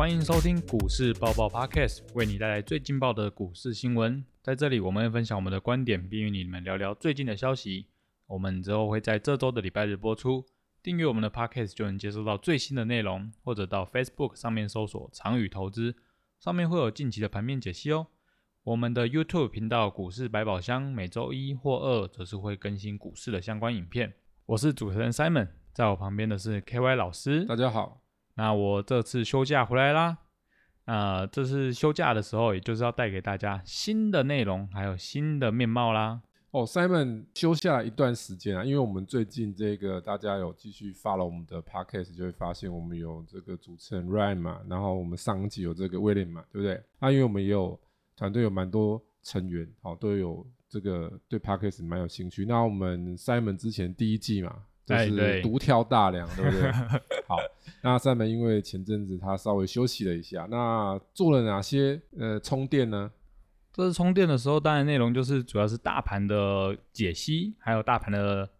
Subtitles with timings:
[0.00, 4.24] 欢迎收听股市爆爆 Podcast，为你带来最劲爆的股市新闻。
[4.40, 7.84] 在这里，我们会分享我们的观点，并与你们聊聊最近的消息。
[8.26, 10.46] 我们之后会在这周的礼拜日播出。
[10.82, 15.94] 订阅我们的 Podcast 就能接收到最新的内容，或者到 Facebook 上面搜索“长宇投资”，
[16.40, 18.06] 上面会有近期的盘面解析哦。
[18.62, 24.14] 我们的 YouTube 频道“股市百宝箱”每周一或二则是会更新股市的相关影片。
[24.46, 27.44] 我是主持人 Simon，在我旁边的是 KY 老师。
[27.44, 28.00] 大家好，
[28.40, 30.16] 那我这次休假回来啦。
[30.86, 36.22] 那这次休假的时候，也就是要带给大家新的内容，还有新的面貌啦。
[36.52, 46.82] 哦，Simon 休下了一段时间啊，因为我们最近这个大家有继续 follow 我们的 podcast，就会发现我们有这个主持人 Ryan 嘛，然后我们上一集有这个 William 嘛，对不对？
[46.98, 47.78] 那因为我们也有
[48.16, 52.46] 团队有蛮多成员，好都有这个对 podcast 蛮有兴趣。
[52.46, 56.72] 那我们 Simon 之前第一季嘛，就是独挑大梁，对不对？
[57.26, 57.36] 好，
[57.82, 63.10] 那 Simon 因为前阵子他稍微休息了一下，那做了哪些呃充电呢？
[63.72, 68.50] 这次充电的时候，当然内容就是主要是大盘的解析，还有大盘的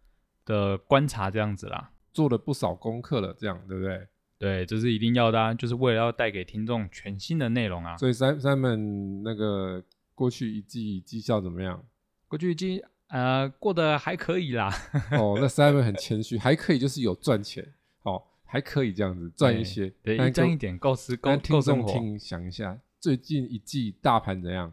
[0.45, 1.91] 的观察这样子啦。
[2.13, 4.07] 做了不少功课了，这样对不对？
[4.39, 7.97] 对，这是一定要的，啊，就是为了要带给听众全新的内容啊。
[7.97, 9.83] 所以三三门那个
[10.15, 11.85] 过去一季绩效怎么样？
[12.27, 14.73] 过去一季呃过得还可以啦。
[15.13, 17.67] 哦，那 Simon 很谦虚，还可以，就是有赚钱，
[18.03, 21.93] 哦，还可以这样子赚一些，对，赚一点够吃够够生活。
[21.93, 24.73] 听想一下，最近一季大盘怎样？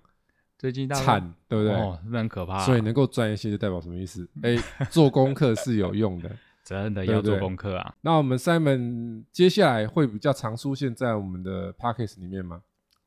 [0.58, 1.76] 最近大惨，对不对？
[1.76, 2.60] 哦，是很可怕。
[2.66, 4.28] 所以能够赚一些，就代表什么意思？
[4.42, 4.56] 哎，
[4.90, 6.36] 做功课是有用的，
[6.66, 7.96] 真的要做功课啊。
[8.02, 12.62] 那我们 Simon 接下来会比较常出现在我们的 p a c k a g e 里面吗？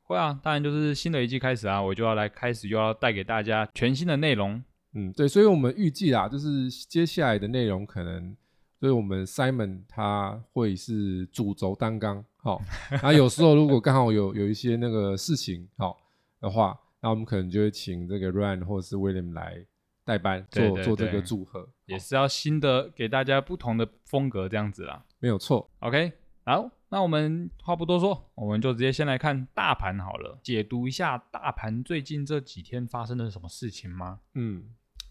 [0.05, 4.63] 会啊，当然就是新的一季开始啊，我就要来开始，又要带给大家全新的内容。
[4.95, 8.37] 嗯，对，所以我们预计啊，就是接下来的内容可能，
[8.79, 12.61] 所以我们 Simon 他会是主轴担纲，好，
[13.03, 15.97] 那有时候如果刚好有有一些那个事情好
[16.41, 16.79] 的话。
[17.03, 19.65] 那我们可能就会请这个 Ryan 或者是 William 来
[20.05, 25.71] 代班做做这个祝贺，也是要新的给大家不同的风格这样子啦，没有错。
[25.79, 26.13] OK，
[26.45, 34.21] 好，那我们话不多说，我们就直接先来看大盘好了，解读一下大盘最近这几天发生了什么事情吗？
[34.35, 34.65] 嗯，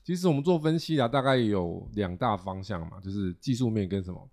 [0.09, 4.27] 其实我们做分析啊，大概有两大方向嘛，就是技术面跟什么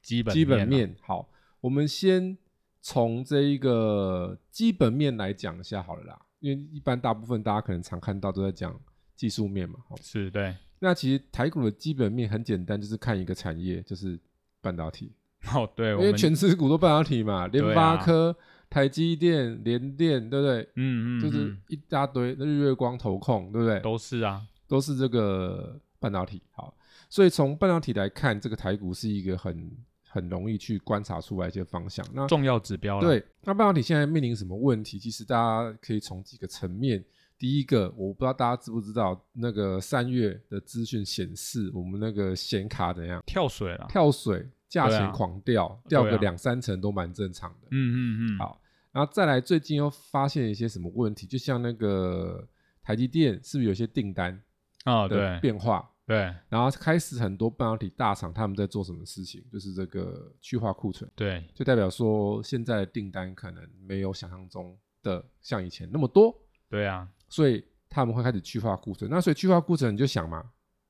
[0.00, 0.96] 基本基本面。
[1.02, 1.28] 好，
[1.60, 2.34] 我们先
[2.80, 6.18] 从这一个基本面来讲一下好了啦。
[6.40, 8.74] 因为一般大部分大家可能常看到都在讲
[9.16, 10.56] 技术面嘛，是对。
[10.78, 14.18] 那其实台股的基本面很简单，就是看一个产业，就是
[14.62, 15.12] 半导体。
[15.52, 18.34] 哦，对，因为全持股都半导体嘛，联发科、
[18.70, 20.62] 台积电、联电，对不对？
[20.76, 23.78] 嗯嗯，就是一大堆日月光、投控，对不对？
[23.80, 26.40] 都是啊，都是这个半导体。
[26.52, 26.76] 好，
[27.08, 29.76] 所以从半导体来看，这个台股是一个很。
[30.10, 33.22] 很容易去观察出来一些方向，那重要指标对。
[33.42, 34.98] 那半导体现在面临什么问题？
[34.98, 37.04] 其实大家可以从几个层面。
[37.38, 43.86] 第一个，我不知道大家知不知道，那个三月的资讯显示，我们那个显卡怎样跳水了？
[43.86, 47.68] 跳水，价钱狂掉，掉个两三成都蛮正常的。
[47.70, 48.38] 嗯嗯嗯。
[48.38, 48.58] 好，
[48.90, 51.26] 然后再来，最近又发现一些什么问题？
[51.26, 52.48] 就像那个
[52.82, 54.42] 台积电，是不是有些订单
[54.88, 55.08] 啊？
[55.08, 55.88] 对，变化。
[56.06, 61.10] 对，然后开始很多半导体大厂他们在做什么事情，就是这个去化库存。
[61.14, 66.34] 对，就代表说现在的订单可能没有想象中的像以前那么多。
[66.70, 69.10] 对啊，所以他们会开始去化库存。
[69.10, 70.42] 那所以去化库存，你就想嘛，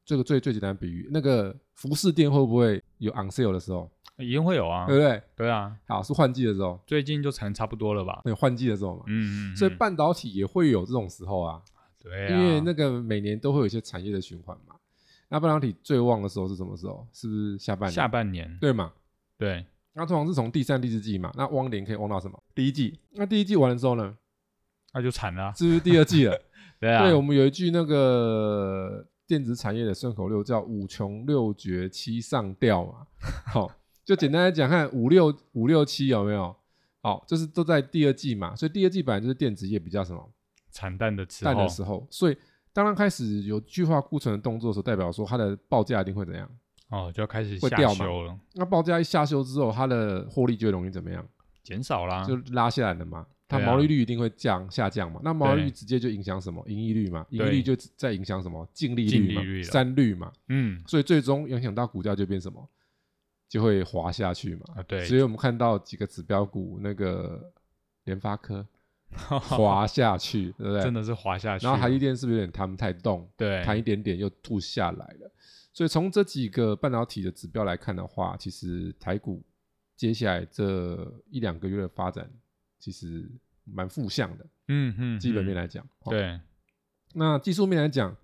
[0.04, 3.90] 这个最最简单的比喻，那个服饰店会不会有 on sale 的时候？
[4.18, 5.22] 一定会有啊，对不对？
[5.34, 8.20] 对啊，好是换季的时候，最近就成差不多了吧？
[8.22, 9.02] 对，换季的时候嘛。
[9.08, 9.56] 嗯嗯。
[9.56, 11.60] 所以半导体也会有这种时候啊。
[12.02, 12.28] 对。
[12.30, 14.74] 因为那个每年都会有一些产业的循环嘛。
[15.28, 17.06] 那半导体最旺的时候是什么时候？
[17.12, 17.94] 是不是下半年？
[17.94, 18.92] 下半年，对嘛？
[19.36, 19.66] 对。
[19.92, 21.30] 那通常是从第三、第四季嘛。
[21.34, 22.42] 那汪年可以汪到什么？
[22.54, 22.98] 第一季。
[23.12, 24.16] 那第一季完了之后呢？
[24.94, 26.40] 那就惨了，是不是第二季了？
[26.80, 27.02] 对啊。
[27.04, 33.06] 对，我们有一句那个电子产业的顺口溜叫“五穷六绝七上吊”嘛。
[33.52, 33.70] 好，
[34.02, 36.56] 就简单来讲，看五六五六七有没有？
[37.02, 38.56] 好，就是都在第二季嘛。
[38.56, 40.30] 所以第二季本来就是电子业比较什么
[40.78, 42.36] 惨淡的淡的时候，所以。
[42.70, 46.48] 当它开始有巨化库存的动作的时候，代表说它的报价一定会怎样？
[46.90, 48.38] 哦，就要开始会掉了。
[48.54, 51.26] 那报价一下修之后，它的获利就容易怎么样？
[51.64, 53.26] 减少啦，就拉下来了嘛。
[53.48, 55.20] 它毛利率一定会降下降嘛。
[55.24, 56.62] 那毛利率直接就影响什么？
[56.68, 57.26] 盈利率嘛。
[57.30, 58.68] 盈利率就在影响什么？
[58.72, 59.42] 净利率嘛。
[59.64, 60.30] 三率嘛。
[60.48, 60.80] 嗯。
[60.86, 62.64] 所以最终影响到股价就变什么？
[63.48, 64.62] 就会滑下去嘛。
[64.76, 65.04] 啊，对。
[65.04, 67.50] 所以我们看到几个指标股，那个
[68.04, 68.64] 联发科。
[69.40, 70.82] 滑下去，对不对？
[70.82, 71.64] 真的是滑下去。
[71.66, 73.28] 然后台积电是不是有点弹不太动？
[73.36, 75.32] 对，弹一点点又吐下来了。
[75.72, 79.44] 所以从这几个半导体的指标来看的话，其实台股
[79.96, 82.28] 接下来这一两个月的发展
[82.78, 83.30] 其实
[83.64, 84.46] 蛮负向的。
[84.68, 86.40] 嗯嗯，基本面嗯来讲，哦对，
[87.14, 88.14] 那技术面来讲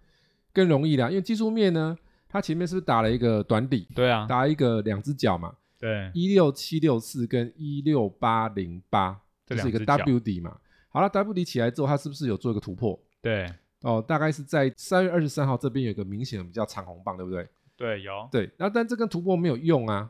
[0.53, 1.97] 更容易啦，因为技术面呢，
[2.29, 10.59] 它前面是不是打了一个短底，对啊，打一个两只脚嘛，对，一六七六四跟一六八零八，这这是一个 W 底嘛。
[10.95, 12.97] 好了，W 底起来之后，它是不是有做一个突破？
[13.21, 17.49] 对哦，大概是在三月二十三号这边有一个明显的比较长红棒，对不对？
[17.77, 20.09] 对，有对，那但这根突破没有用啊，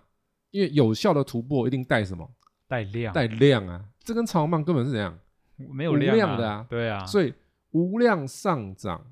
[0.50, 2.30] 因为有效的突破一定带什么？
[2.68, 3.82] 带量，带量啊。
[4.00, 5.18] 这根长红棒根本是怎样？
[5.56, 7.32] 无没有量量的啊对啊，所以
[7.70, 9.02] 无量上涨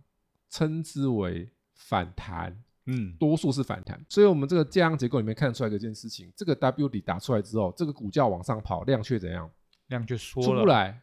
[0.50, 2.54] 称之为反弹，
[2.84, 3.98] 嗯，多数是反弹。
[4.10, 9.50] 所以我们这个价量结构里面看得出来一件事情：这个 W 底打出来之后，这个股价往上跑，量却怎样？
[9.86, 11.00] 量就缩出了，不来，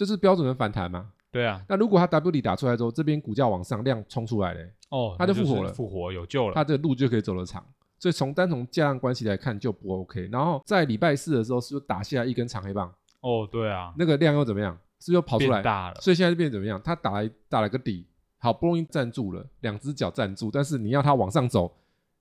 [0.00, 1.10] 这是标准的反弹嘛？
[1.30, 7.62] 对啊，那如果它 W 底打出来之后，这边股价往上，量冲出来嘞，哦，它就复活了复活有救了，它的路就可以走得长。
[7.98, 10.26] 所以从单从价量关系来看就不 OK。
[10.32, 12.90] 然后在礼拜四的时候，是不是打下一根长黑棒？
[13.20, 14.72] 哦，对啊，那个量又怎么样？
[15.00, 15.58] 是不是又跑出来？
[15.58, 16.80] 变大了，所以现在就变成怎么样？
[16.82, 18.06] 它打来打了个底，
[18.38, 21.70] 好不容易站住了，两只脚站住，但是你要它往上走，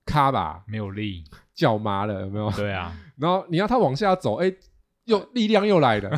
[0.06, 1.24] 咔吧，没有力，
[1.56, 2.52] 脚麻了，有没有？
[2.52, 4.54] 对啊， 然后你要它往下走，哎，
[5.10, 6.10] 又 力量又来了，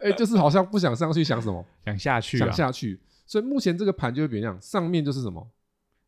[0.00, 1.64] 哎，就是好像不想上去，想什么？
[1.84, 2.98] 想下去啊，想下去。
[3.26, 5.46] 所以目前这个盘就会这样，上面就是什么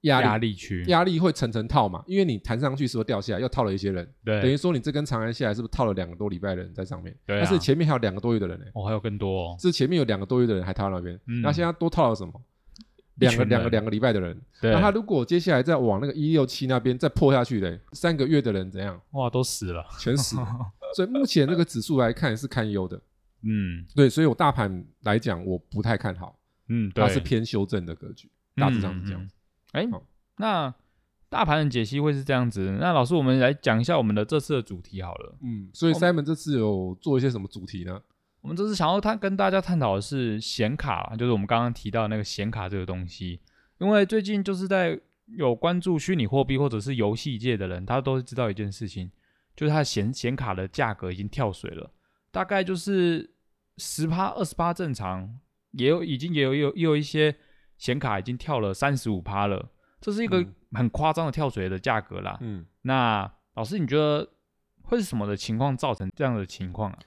[0.03, 7.15] 压力，压力区，压力会层层套嘛，因为你弹上去是不是掉下来，又套了一些人，等对，于说你这根长安下来是不是套了两个多礼拜的人在上面？
[7.27, 12.33] 对啊但是前面还有两个多月的人呢、哦，还有更多哦，是前面有两个多月的人还套到那边，嗯那现在多套了什么？
[13.17, 18.99] 两个两个两个礼拜的人，对那，他如果接下来再往那个一六七那边再破下去嘞，三个月的人怎样？
[19.13, 20.47] 哇，都死了，全死了。
[20.94, 23.00] 所以目前这个指数来看是堪忧的，
[23.44, 29.23] 嗯对，所以我大盘来讲我不太看好，嗯，对，它是偏修正的格局，大致上是这样。
[29.23, 29.25] 嗯。
[29.25, 29.31] 嗯
[29.73, 30.03] 哎好，
[30.37, 30.75] 那
[31.31, 32.77] 大盘的解析会是这样子。
[32.79, 35.35] 那老师，我们来讲一下我们的这次的主题好了。
[35.41, 37.99] 嗯，所以 Simon 这次有做一些什么主题呢？
[38.43, 43.41] 我们这次想要探跟大家探讨的是显卡，就是我们刚刚提到那个显卡这个东西。
[43.79, 45.00] 因为最近就是在
[45.38, 49.11] 有关注虚拟货币或者是游戏界的人，他都知道一件事情，
[49.54, 51.90] 就是它的显显卡的价格已经跳水了，
[52.31, 53.34] 大概就是
[53.76, 55.38] 十趴、二十趴正常，
[55.72, 57.34] 也有已经也有也有也有一些
[57.78, 59.70] 显卡已经跳了三十五趴了，
[60.00, 62.38] 这是一个嗯很夸张的跳水的价格啦。
[62.40, 64.28] 嗯，那老师，你觉得
[64.82, 66.99] 会是什么的情况造成这样的情况啊？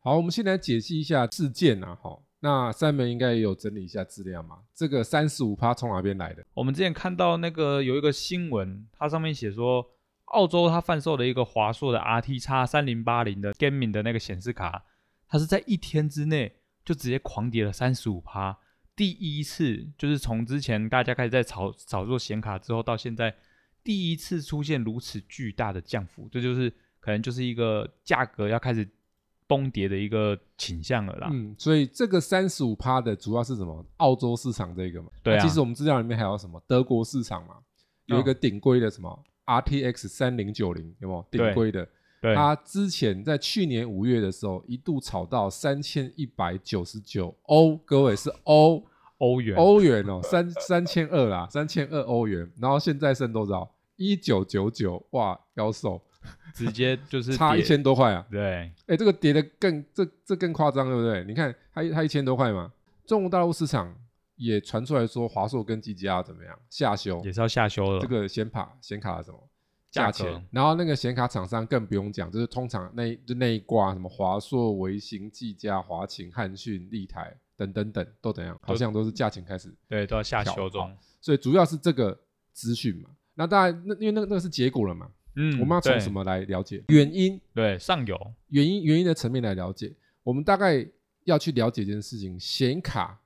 [0.00, 2.18] 好，我们先来解析一下事件啊，哈。
[2.42, 4.60] 那 Simon 应该也有整理一下资料嘛？
[4.74, 6.42] 这个三十五趴从哪边来的？
[6.54, 9.86] 我们之前看到那个有一个新闻，它上面写说，
[10.30, 14.84] 澳洲它贩售的一个华硕的 RT x 三零八零的 gaming 的那个显示卡，
[15.28, 16.52] 它是在一天之内
[16.84, 18.58] 就直接狂跌了三十五趴，
[18.96, 23.34] 第一次就是从之前大家开始在炒炒作显卡之后，到现在
[23.82, 28.88] 第一次出现如此巨大的降幅，这就是可能就是一个价格要开始
[29.46, 31.28] 崩跌的一个倾向了啦。
[31.32, 33.84] 嗯，所以这个三十五趴的主要是什么？
[33.96, 35.08] 澳洲市场这个嘛。
[35.22, 36.62] 对啊那其实我们资料里面还有什么？
[36.68, 37.56] 德国市场嘛，
[38.06, 39.24] 有一个顶规的什么
[39.58, 41.88] RTX 三零九零，有没有顶规的？
[42.20, 48.84] 对，它之前在去年五月的时候，一度炒到三千一百九十九欧，各位是欧
[49.18, 52.48] 欧元欧元哦，三三千二啦，三千二欧元。
[52.60, 53.68] 然后现在剩多少？
[53.96, 56.00] 一九九九，哇，妖兽，
[56.54, 58.26] 直接就是差一千多块啊！
[58.30, 61.24] 对，哎，这个跌的更这这更夸张，对不对？
[61.24, 62.72] 你看它它一千多块嘛，
[63.06, 63.94] 中国大陆市场
[64.40, 68.00] 也传出来说华硕跟技嘉怎么样下修也是要下修了。
[68.00, 69.48] 这个显卡显卡的什么
[69.90, 80.90] 价钱，然后那个显卡厂商更不用讲，就是通常那一就那一挂什么华硕、微星、技嘉、华擎、汉讯、立台等等等都怎样，好像都是价钱开始，对，都要下调修中。
[81.20, 82.18] 所以主要是这个
[82.52, 83.10] 资讯嘛。
[83.34, 86.10] 那当然，那因为那个那个是结果了嘛，嗯，我们要从什？
[86.10, 87.38] 么来了解原因？
[87.52, 88.18] 对，上游
[88.48, 89.92] 原因原因的层面来了解，
[90.22, 90.86] 我们大概
[91.24, 93.19] 要去了解一件事情：显卡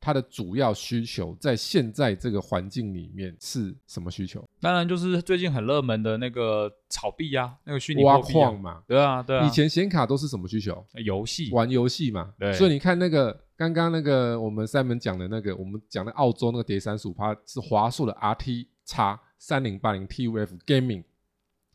[0.00, 4.42] 它的主要需求在现在这个环境里面是什么需求？
[4.60, 8.82] 当然就是最近很热门的那个炒币啊，那个虚拟挖矿嘛。
[8.86, 9.46] 对啊，对啊。
[9.46, 10.82] 以前显卡都是什么需求？
[11.04, 12.32] 游戏玩游戏嘛。
[12.38, 21.04] 对所以你看那个刚刚那个我们三门讲的那个，我们讲的澳洲那个跌三十五趴是华硕的 RT 叉三零八零 TUF Gaming，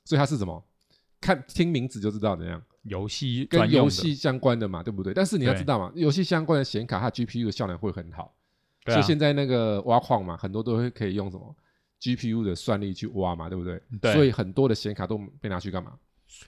[0.04, 0.64] 所以它是什么？
[1.22, 2.62] 看听名字就知道怎样。
[2.86, 5.14] 游戏跟游戏相关的嘛，对不对？
[5.14, 8.34] 但是你要知道嘛，游戏相关的显卡，它 GPU 的效能会很好，
[8.86, 11.56] 所以现在那个挖矿嘛，很多都会可以用什么
[12.00, 13.82] GPU 的算力去挖嘛，对不对？
[14.00, 15.94] 对所以很多的显卡都被拿去干嘛？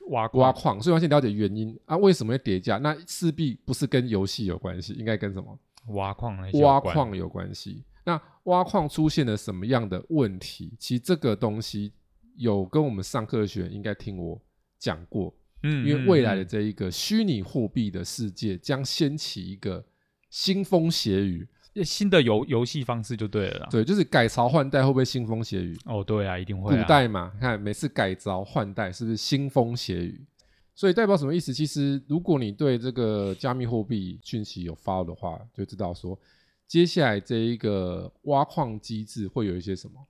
[0.10, 0.82] 挖矿挖矿。
[0.82, 2.78] 所以先了解原因啊，为什么会叠加？
[2.78, 5.60] 那势必不是跟游戏有关系，应该跟什么？
[5.88, 7.84] 挖矿挖关矿有关系。
[8.04, 10.76] 那挖矿出现了什么样的问题？
[10.78, 11.94] 其实这个东西
[12.36, 14.40] 有跟我们上课的学员应该听我
[14.78, 15.34] 讲过。
[15.64, 19.86] 嗯因为未来的嗯这一个虚拟货币的世界将掀起一个
[20.32, 21.48] 腥风血雨。
[21.50, 21.54] 嗯
[21.86, 23.68] 新的游游戏方式就对了啦。
[23.70, 25.78] 对，就是改朝换代会不会腥风血雨？
[25.86, 26.84] 哦，对啊，一定古会啊。
[26.86, 30.26] 代嘛，看每次改朝换代是不是腥风血雨？
[30.74, 31.54] 所以代表什么意思？
[31.54, 36.20] 其实如果你对这个加密货币讯息有 follow 的话，就知道说
[36.66, 40.04] 接下来这一个挖矿机制会有一些什么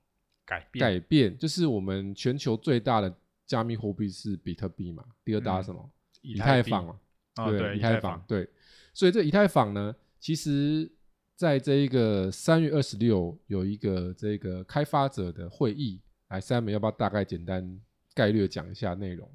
[0.46, 1.36] 改变改变。
[1.36, 3.14] 就是我们全球最大的
[3.48, 5.90] 加密货币是比特币嘛，第二大是什么？
[6.20, 7.00] 以太币坊啊，
[7.34, 8.48] 啊，对，对，以太坊，对，
[8.92, 10.92] 所以这以太坊呢，其实
[11.34, 17.80] 在这一个三月二十六有一个这个开发者的会议，来三门要不要大概简单
[18.14, 19.28] 概略讲一下内容？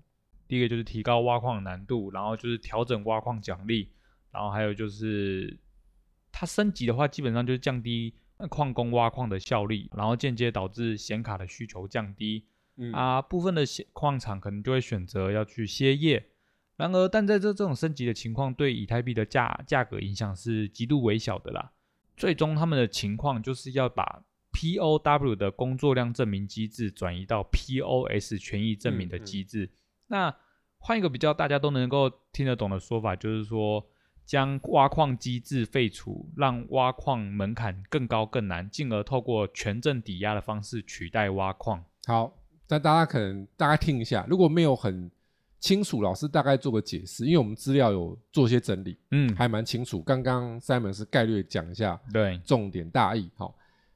[0.48, 3.89] 第一个就是提高挖矿难度，然后就是调整挖矿奖励，
[4.32, 5.58] 然后还有就是
[6.32, 12.46] 它升级的话，基本上就是降低呃矿工挖矿的效率，然后间接导致显卡的需求降低。
[12.77, 16.30] 嗯啊，部分的显矿场可能就会选择要去歇业。
[16.75, 21.72] 然而，但在这这种升级的情况，对以太币的价价格影响是极度微小的啦。
[22.18, 29.70] 最终，他们的情况就是要把 POW 的工作量证明机制转移到 POS 权益证明的嗯嗯机制。
[30.08, 30.36] 那
[30.80, 33.88] 换一个比较大家都能够听得懂的说法，就是说
[34.25, 41.86] 将挖矿机制废除，让挖矿门槛更高更难，进而透过权证抵押的方式取代挖矿。
[42.06, 42.36] 好，
[42.67, 45.10] 但大家可能大概听一下，如果没有很
[45.60, 50.01] 清楚，老师大概做个解释，因为我们资料有做些整理，嗯，还蛮清楚。
[50.01, 53.29] 刚刚 Simon 是概略讲一下对，重点大意。
[53.36, 53.55] 好，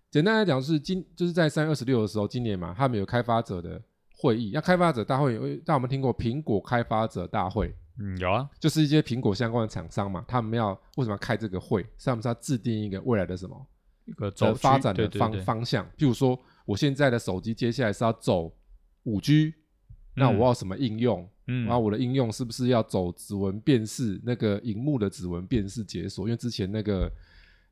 [0.09, 3.81] 简单来讲是今就是在三月二十六的时候，今年嘛，他们有开发者的
[4.15, 4.51] 会议。
[4.53, 7.75] 那开发者大会有，大家有没有听过苹果开发者大会？
[7.99, 11.81] 嗯，有啊，就是一些苹果相关的厂商嘛，他们要为什么要开这个会？
[11.97, 13.67] 是他们是要制定一个未来的什么
[14.05, 15.83] 一个走的发展的方方向。
[15.97, 18.53] 譬如说，我现在的手机接下来是要走
[19.03, 19.53] 五 G，
[20.13, 21.27] 那嗯我要什么应用？
[21.47, 24.19] 嗯，然后我的应用是不是要走指纹辨识？
[24.23, 26.27] 那个荧幕的指纹辨识解锁？
[26.27, 27.11] 因为之前那个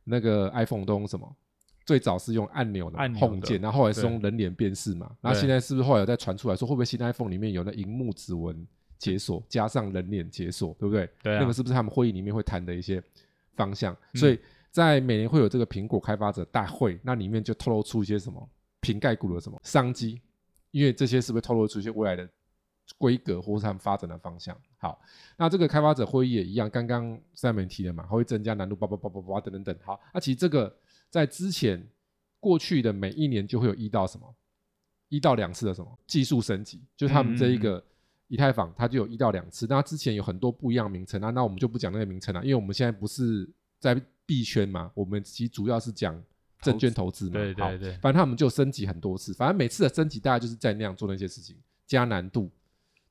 [0.06, 1.36] 那个 iPhone 都用什么？
[1.86, 5.12] 最早是用按钮的按 Home 键，然后后来是用人脸辨识嘛。
[5.22, 8.66] 然后现在是不是后来有在传出来说，会不会新 iPhone 里面有那荧幕指纹
[8.98, 11.08] 解锁加上人脸解锁，对不对？
[11.22, 13.04] 对啊，那个是不是他们会议里面会谈的一些
[13.56, 13.94] 方向？
[14.14, 14.40] 嗯所以
[14.72, 18.50] 在每年会有这个苹果开发者大会，那里面就透露出一些什么
[18.86, 20.22] 瓶盖股的什么商机，
[20.70, 22.30] 因为这些是不是透露出一些未来的
[23.00, 24.56] 规格或是他们发展的方向？
[24.77, 25.01] 好，
[25.38, 29.75] 那这个开发者会议也一样，刚刚三门提了嘛，它会增加难度，叭叭叭叭叭等等等。
[29.84, 30.72] 好，那其实这个
[31.10, 31.84] 在之前
[32.39, 34.36] 过去的每一年就会有一到什么
[35.10, 37.84] 一到两次的什么技术升级，就是他们这一个
[38.27, 39.65] 以太坊，它就有一到两次。
[39.68, 43.50] 那之前有很多不一样名称啊，那我们就不讲那个名称了，因为我们现在不是
[43.80, 46.22] 在币圈嘛，我们其实主要是讲
[46.62, 47.32] 证券投资嘛。
[47.32, 52.50] 好对对对，反正他们就升级很多次，反正每次的升级大概就是在那样做那些事情，加难度，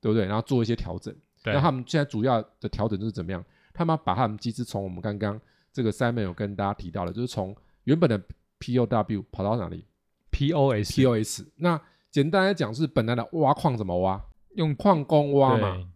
[0.01, 0.25] 对不对？
[0.25, 1.15] 然后做一些调整。
[1.43, 3.43] 那他们现在主要的调整就是怎么样？
[3.73, 5.39] 他们把他们机制从我们刚刚
[5.71, 8.19] 这个 Simon 有跟大家提到的，就是从原本的
[8.59, 9.85] POW 跑到哪里
[10.31, 11.43] POS？POS。
[11.57, 14.19] 那简单来讲是本来的挖矿怎么挖？
[14.55, 15.87] 用矿工挖嘛对，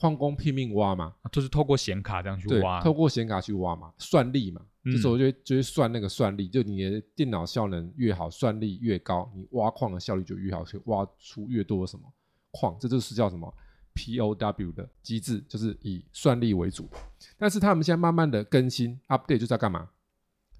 [0.00, 12.10] 矿工拼命挖嘛，就是透过显卡这样去对挖，，透过显卡去挖嘛，算力嘛，嗯这时候就会就会算那个算力，就你的电脑效能越好，算力越高，你挖矿的效率就越好，可以挖出越多什么
[12.50, 13.52] 矿，这就是叫什么
[13.94, 16.88] POW 的机制，就是以算力为主。
[17.36, 19.90] 但是他们现在慢慢的更新 update 就是要干嘛？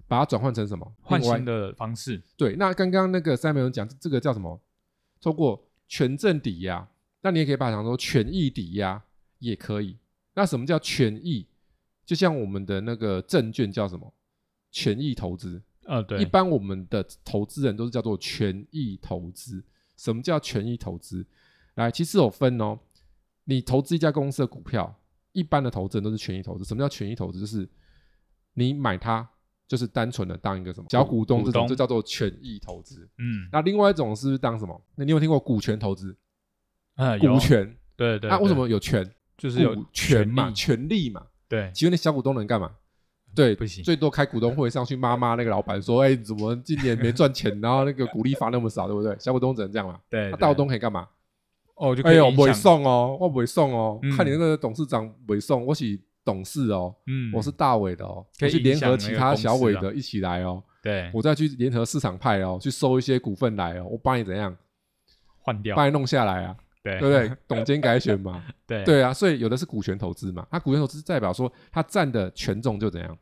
[0.07, 0.85] 把它转换成什么？
[1.09, 4.61] 另外换新的方式，对，那刚刚那个三美有讲这个叫什么？
[5.19, 6.87] 透过权证抵押，
[7.21, 9.01] 那你也可以把它讲说权益抵押
[9.41, 9.97] 也可以。
[10.33, 11.45] 那什么叫权益？
[12.05, 14.13] 就像我们的那个证券叫什么？
[14.71, 15.61] 权益投资。
[15.85, 19.63] 啊，对，一般我们的投资人都是叫做权益投资。
[19.97, 21.25] 什么叫权益投资？
[21.75, 22.79] 来，其实有分哦。
[23.45, 26.63] 你投资一家公司的股票，一般的投资人都是权益投资。
[26.63, 27.39] 什么叫权益投资？
[27.39, 27.67] 就是
[28.53, 29.27] 你买它，
[29.67, 33.09] 就是单纯的当一个什么小股东，这种就叫做权益投资。
[33.17, 34.79] 嗯，那另外一种是不是当什么？
[34.95, 36.15] 那你有听过股权投资？
[36.95, 39.09] 啊，股，权，对对，那为什么有权？
[39.41, 41.25] 就是有股权嘛，利权利嘛。
[41.49, 42.71] 对，请问那小股东能干嘛？
[43.33, 49.99] 对，不行最多开股东会上去骂骂那个老板说：“哎、怎么今年没赚钱，然后那个股利发那么少，对不对？”小股东只能这样嘛。
[50.09, 51.07] 对，那对大股东可以干嘛？
[51.75, 53.99] 哦，就可哎呦，不会以影响，送哦，我不会送哦。
[54.03, 64.55] 嗯看你那个董事长不会送，我是董事哦，嗯，我是大伟的哦，可以我去联合其他小伟的一起来哦，对我再去联合市场派哦，去收一些股份来哦，我帮你怎样，
[65.39, 67.37] 换掉，帮你弄下来啊，对对不对？
[67.47, 73.17] 董监改选嘛， 对对啊，所以有的是股权投资嘛，它股权投资代表说它占的权重就怎样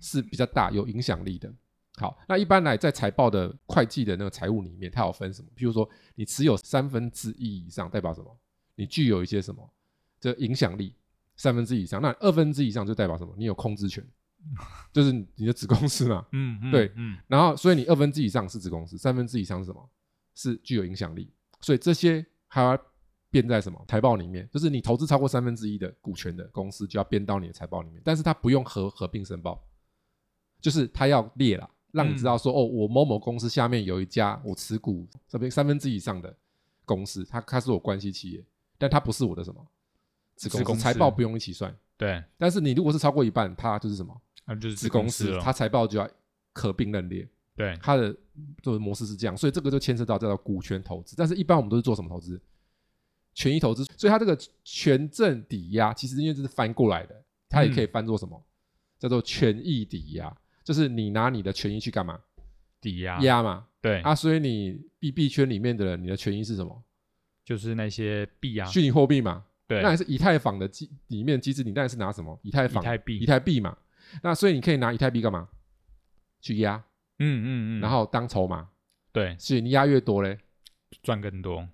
[0.00, 1.52] 是比较大、有影响力的。
[1.96, 5.48] 好，那一般来在财报的会计的那个财务里面，它有分什么？
[5.56, 8.38] 譬如说你持有三分之一以上，代表什么？
[8.76, 9.70] 你具有一些什么
[10.18, 10.96] 这影响力
[11.36, 13.34] 三分之一以上，那二分之一以上就代表什么？
[13.36, 14.02] 你有控制权，
[14.90, 16.24] 就是你的子公司嘛。
[16.32, 19.90] 嗯嗯对嗯然后，所以你二分之一以上是子公司，三分之一以上是什么？
[20.34, 21.30] 是具有影响力。
[21.60, 22.76] 所以这些还要
[23.32, 24.46] 编在什么财报里面？
[24.52, 28.00] 就是你投资超过三分之一的股权的公司，就要编到你的财报里面。
[28.04, 29.60] 但是它不用合合并申报，
[30.60, 36.36] 就是它要列了，让你知道说，哦，我某某公司下面有一家我持股这边三分之一以上的
[36.84, 38.44] 公司，它它是我关系企业，
[38.76, 39.66] 但它不是我的什么
[40.36, 41.74] 子公司，财报不用一起算。
[41.96, 46.06] 对，但是你如果是超过一半，它就是什么那就是子公司，它财报就要
[46.52, 47.26] 合并认列。
[47.54, 48.16] 对它的
[48.62, 51.14] 做的模式是这样，所以这个就牵涉到叫做股权投资。
[51.16, 52.40] 但是一般我们都是做什么投资？
[53.34, 53.84] 权益投资。
[53.96, 58.42] 所以它这个权证抵押，其实因为这是翻过来的，它也可以翻做什么？
[58.98, 62.20] 叫做权益抵押，就是你拿你的权益去干嘛？
[62.80, 63.66] 抵押押嘛。
[63.80, 66.82] 对啊，所以你币币圈里面的人，你的权益是什么？
[67.44, 69.44] 就是那些币啊，虚拟货币嘛。
[69.66, 72.38] 对那也是以太坊的机里面机制，你当然是拿什么？
[72.42, 73.76] 以太坊、以太币以太币嘛。
[74.22, 75.48] 那所以你可以拿以太币干嘛？
[76.40, 76.76] 去压，
[77.18, 77.46] 嗯嗯
[77.78, 78.68] 嗯，然后当筹码。
[79.12, 80.38] 对所以你压越多嘞，
[81.02, 81.68] 赚更多，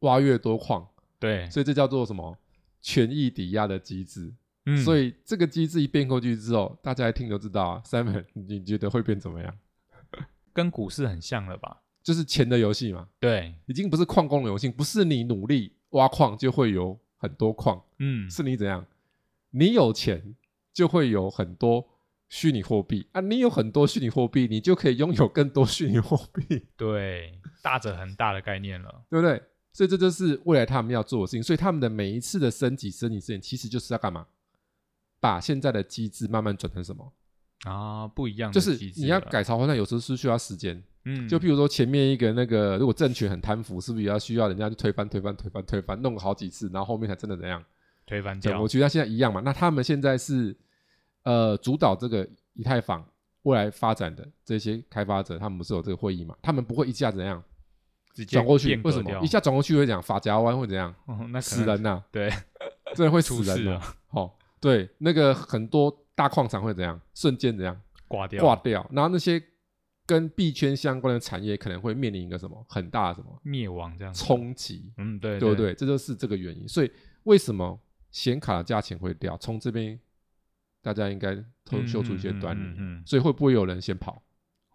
[0.00, 0.86] 挖越多矿，
[1.24, 2.36] 对，所以这叫做什么
[2.82, 4.32] 权益抵押的机制。
[4.66, 7.82] 嗯，所以以这个机制一变过去之后，大家一听就知道啊。
[7.84, 9.58] Simon， 你觉得会变怎么样？
[10.52, 11.78] 跟股市很像了吧？
[12.02, 18.84] 就是钱的游戏嘛，对，已经不是矿工的游戏，不是你努力挖矿就会有很多矿，嗯，是你怎样？
[19.50, 20.34] 你有钱
[20.72, 21.86] 就会有很多
[22.28, 29.04] 虚拟货币啊，你有很多虚拟货币，你就可以拥有更多虚拟货币， 对，大者很大的概念了。
[29.08, 29.42] 对不对？
[29.74, 31.42] 所以这就是未来他们要做的事情。
[31.42, 34.26] 所以他们的每一次的升级、升级、升级，其实就是要干嘛？
[35.20, 37.12] 把现在的机制慢慢转成什么？
[37.64, 40.82] 啊，不一样的就是你要改朝换代，有时候是需要时间。
[41.06, 47.62] 嗯，就譬如说前面一个那个，如果政权很贪腐，是不是也要需要人家去推翻、推翻、推翻、推翻，弄了好几次，然后后面才真的怎样
[48.06, 48.78] 推翻掉转过，去？
[48.78, 49.40] 那现在一样嘛？
[49.40, 50.56] 那他们现在是
[51.24, 53.06] 呃主导这个以太坊
[53.42, 56.34] 未来发展的这些开发者，他们不是有这个会议嘛？
[56.40, 57.42] 他们不会一下子怎样
[58.14, 58.74] 直接转过去？
[58.84, 60.94] 为什么一下转过去会讲法夹弯会怎样？
[61.06, 62.30] 哦那死人呐、 对，
[62.94, 66.98] 真的会死人的、了，哦，对，那个很多大矿场会怎样？
[67.14, 67.78] 瞬间怎样？
[68.08, 69.42] 挂掉，挂掉，然后那些
[70.06, 74.14] 跟币圈相关的产业可能会面临一个什么很大的什么灭亡这样。
[74.14, 75.54] 冲击，嗯，对对不？
[75.56, 75.74] 对？
[75.74, 76.68] 这就是这个原因。
[76.68, 76.90] 所以
[77.24, 79.36] 为什么显卡的价钱会掉？
[79.38, 79.98] 从这边
[80.82, 82.62] 大家应该透嗯嗅出一些嗯端倪。
[82.62, 84.22] 嗯嗯，所以会不会有人先跑？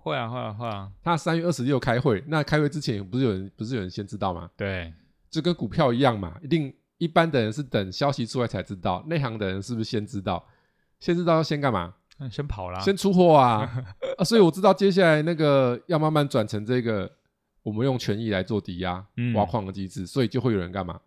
[0.01, 4.49] 会啊会啊会啊，他三月二十六开会，那开会之前不是有人不是有人先知道吗？
[4.55, 4.91] 对，
[5.29, 10.43] 就跟股票一样嘛，一定一般的人是等消息出来才知道，内行的人是不是先知道？
[10.99, 11.93] 先知道要先干嘛？
[12.17, 13.69] 那先跑啦，先出货啊
[14.17, 14.23] 啊！
[14.23, 17.09] 所以我知道接下来那个要慢慢转成这个，
[17.63, 20.99] 我们用权益来做抵押、嗯挖矿的机制，所以就会有人干嘛？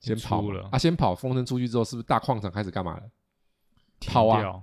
[0.00, 0.78] 先跑了啊！
[0.78, 3.02] 先跑，风声出去之后，是不是大矿场开始干嘛了？
[4.06, 4.62] 跑啊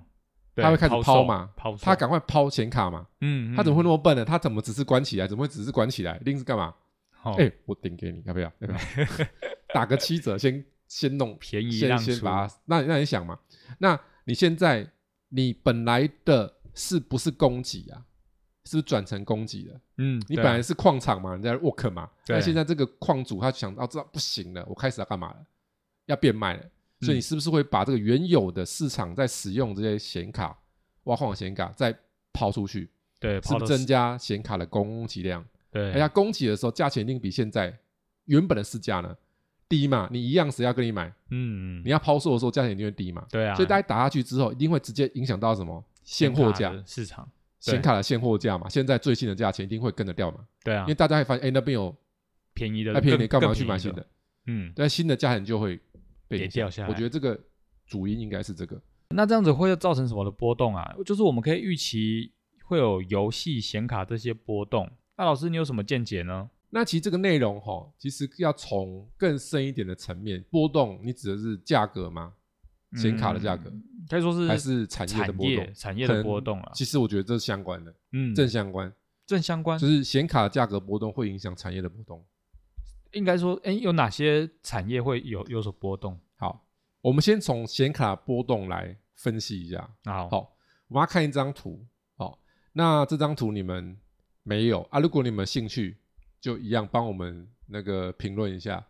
[0.62, 3.06] 他会开始抛嘛抛他赶快抛显卡嘛？
[3.20, 3.98] 嗯，他怎么会那么？
[3.98, 4.24] 笨呢？
[4.24, 5.26] 他怎么只是关起来？
[5.26, 6.16] 怎么会只是关起来？
[6.20, 6.74] 一定是干嘛？
[7.22, 8.50] 哦哎、我顶给你，要不要？
[8.60, 8.78] 要不要？
[9.74, 12.54] 打个七折，先先弄，便宜先先把它。
[12.66, 13.38] 那那你想嘛？
[13.78, 14.88] 那你现在
[15.30, 18.04] 你本来的是不是供给啊？
[18.64, 19.80] 是不是转成供给了？
[19.96, 25.36] 嗯，你本来是矿场嘛，你在 work 嘛，对那现在这个矿主他想到知道不行了，我开始要干嘛了？
[26.06, 26.64] 要变卖了，
[27.00, 30.58] 所以你嗯是不是会把这个原有的市场在使用这些显卡、
[31.04, 31.96] 挖矿的显卡再
[32.32, 32.90] 抛出去？
[33.20, 35.44] 对，是增加显卡的供给量？
[35.70, 37.76] 对，哎呀，供给的时候价钱一定比现在
[38.24, 39.16] 原本的市价呢
[39.68, 40.08] 低嘛？
[40.10, 41.12] 你一样谁要跟你买？
[41.30, 43.26] 嗯，你要抛售的时候价钱一定会低嘛？
[43.30, 47.28] 对啊，所以大家打下去之后，一定会直接影响到什么现货价、市场，
[47.64, 48.68] 对显卡的现货价嘛？
[48.68, 50.38] 现在最新的价钱一定会跟得掉嘛？
[50.64, 51.94] 对啊因为，大家会发现，哎，那边有
[52.54, 54.06] 便宜的那便宜，更你干嘛去买新的？
[54.46, 55.78] 嗯，但新的价钱就会
[56.28, 57.38] 被影响掉下来我觉得这个
[57.86, 58.80] 主因应该是这个。
[59.10, 60.94] 那这样子会造成什么的波动啊？
[61.04, 62.32] 就是我们可以预期
[62.64, 64.90] 会有游戏显卡这些波动。
[65.16, 66.50] 那老师你有什么见解呢？
[66.70, 72.34] 那其实这个内容哈，其实要从更深一点的层面波动，你指的是价格吗？
[72.96, 73.70] 显卡的价格，
[74.08, 75.72] 可以说是还是产业的波动业？
[75.74, 76.72] 产业的波动啊？
[76.74, 78.90] 其实我觉得这是相关的，嗯，正相关，
[79.26, 82.24] 正相关，就是显卡的价格波动会影响产业的波动。
[83.12, 86.20] 应该说，哎，有哪些产业会有有所波动？
[86.36, 86.66] 好，
[87.00, 89.90] 我们先从显卡波动来分析一下。
[90.04, 90.56] 好，好，
[90.88, 91.84] 我们要看一张图。
[92.16, 92.38] 好，
[92.72, 93.96] 那这张图你们
[94.42, 95.00] 没有啊？
[95.00, 95.96] 如果你们有兴趣，
[96.40, 98.86] 就一样帮我们那个评论一下，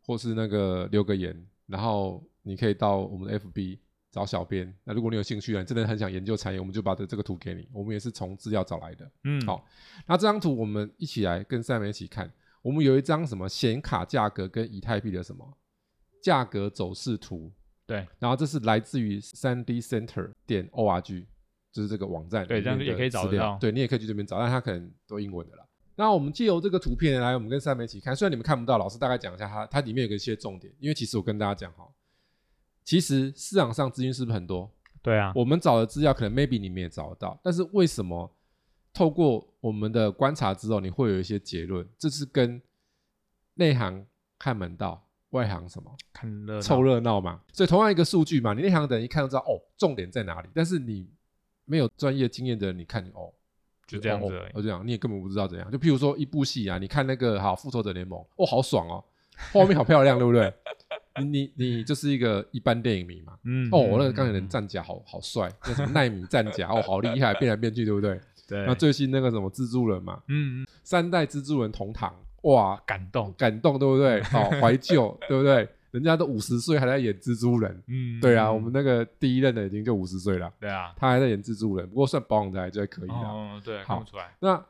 [0.00, 3.78] 或是那个留个言，然后你可以到我们的 FB
[4.10, 4.74] 找小编。
[4.84, 7.68] 那如果你有兴趣啊，你真的很想研究产业，我们就把这这个图给你。
[7.72, 9.10] 我们也是从资料找来的。
[9.24, 9.66] 嗯，好
[10.06, 12.32] 那这张图我们一起来跟赛门一起看。
[12.62, 15.56] 我们有一张什么显卡价格跟以太币的什么
[16.22, 17.50] 价格走势图，
[17.86, 21.26] 对，然后这是来自于三 D Center 点 org，
[21.72, 25.64] 就是这个网站对这样就也可以找得到对你也可以去这边找，但它可能都英文的啦。
[25.96, 31.86] 那我们借由这个图片来，我们跟三妹一起看，虽然你们看不到，老师大概讲一下它，它里面有一些重点，因为其实我跟大家讲哈，
[32.84, 34.70] 其实市场上资金是不是很多？
[35.02, 38.30] 对啊，我们找的资料可能 maybe 你们也找得到，但是为什么
[38.92, 41.86] 透过我们的观察之后，你会有一些结论？
[41.98, 42.60] 这是跟
[43.54, 44.04] 内行
[44.38, 47.40] 看门道，外行什么看热闹凑热闹嘛。
[47.52, 50.48] 所以同样一个数据嘛，你内行的人一看就知道哦，重点在哪里。
[50.54, 51.08] 但是你
[51.64, 53.32] 没有专业经验的人，你看哦，
[53.86, 55.70] 就这样子而已哦哦，这样你也根本不知道怎样。
[55.70, 59.04] 就譬如说一部戏啊，你看那个好《复仇者联盟》，哦，好爽哦，
[59.52, 60.52] 画面好漂亮，对不对？
[61.20, 68.18] 你你你就是一个一般电影迷嘛，嗯，哦，我那个嗯钢铁人嗯战甲好好帅，那什么奈米战甲哦，好厉害，变来变去，对不对？
[68.50, 74.22] 对，那最新那个什么蜘蛛人嘛，嗯嗯三代蜘蛛人同堂，哇，感动，感动，对不对？
[74.24, 75.68] 好 怀旧，对不对？
[75.92, 83.14] 人家都五十岁还在演蜘蛛人，嗯，对啊，嗯我们那个第一任的已经就五十岁了，对啊，他还在演蜘蛛人，不过算保养的还就还可以啦。
[83.16, 84.64] 哦，对，看不出来，那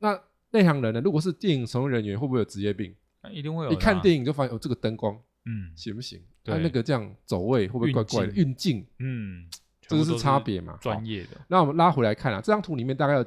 [0.00, 0.20] 那
[0.50, 1.00] 内行人呢？
[1.00, 2.94] 如果是电影从业人员，会不会有职业病？
[3.22, 3.76] 那一定会有一。
[3.76, 5.16] 看电影就发现哦，这个灯光
[5.46, 6.20] 嗯行不行？
[6.42, 8.32] 对他那个这样走位会不会怪怪的？
[8.32, 9.46] 运运镜，嗯，
[9.86, 10.72] 这个是差别嘛？
[10.74, 13.26] 好专业的，那我们拉回来看啊，这张图里面大概有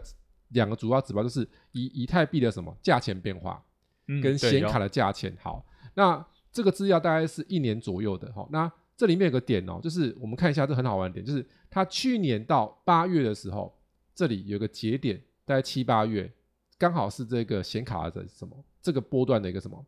[0.50, 3.64] 两个主要指标，就是以以太币的什么价钱变化
[4.08, 5.36] 嗯跟显卡的价钱。
[5.42, 8.32] 好，那这个资料大概是一年左右的。
[8.34, 13.78] 好，那这里面有个点哦，就是我们看一下这很好玩的点，就是它去年到八月的时候，
[14.16, 16.32] 这里有个节点，大概七八月，
[16.78, 19.86] 刚好是这个显卡的什么这个波段的一个什么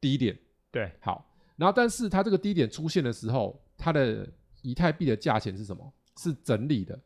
[0.00, 0.38] 低点。
[0.70, 4.28] 对，好，然后但是它这个低点出现的时候，它的
[4.62, 5.92] 以太币的价钱是什么？
[6.16, 6.98] 是整理的，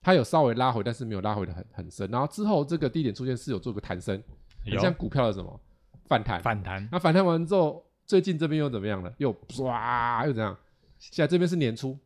[0.00, 2.10] 它有稍微拉回，但是没有拉回的很很深。
[2.10, 4.20] 然后之后这个低点出现是有做个弹升，
[4.64, 5.60] 很有像股票的什么
[6.06, 6.42] 反弹。
[6.42, 9.14] 反弹，那反弹完之后，最近这边又怎么样了？
[9.18, 10.58] 又唰又怎样？
[10.98, 11.96] 现在这边是年初，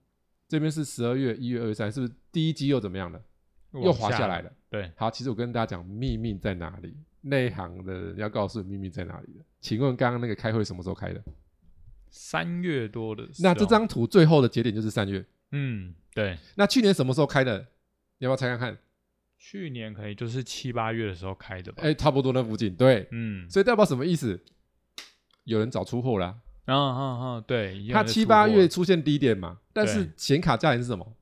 [0.46, 3.22] 这边是十二月、一月、二月、三，是不是第一季又怎么样了？
[3.72, 3.90] 又。
[3.90, 4.52] 滑下来了。
[4.68, 9.44] 对，好，其实我跟大家讲秘密在哪里，内行的人要告诉你秘密在哪里的。
[9.60, 11.22] 请问刚刚那个开会什么时候开的？
[12.12, 15.24] 三月多的时候，那这张图最后的节点就是三月。
[15.50, 17.58] 嗯，对，那去年什么时候开的？
[18.18, 18.78] 你要不要猜看看？
[19.38, 21.82] 去年可以就是七八月的时候开的吧。
[21.82, 22.72] 哎，差不多那附近。
[22.76, 24.38] 对，嗯，所以代表什么意思？
[25.44, 31.16] 有人早出货啦、嗯嗯嗯，对，已经有它在出货七八月出现低点嘛，但是显卡价钱是什么？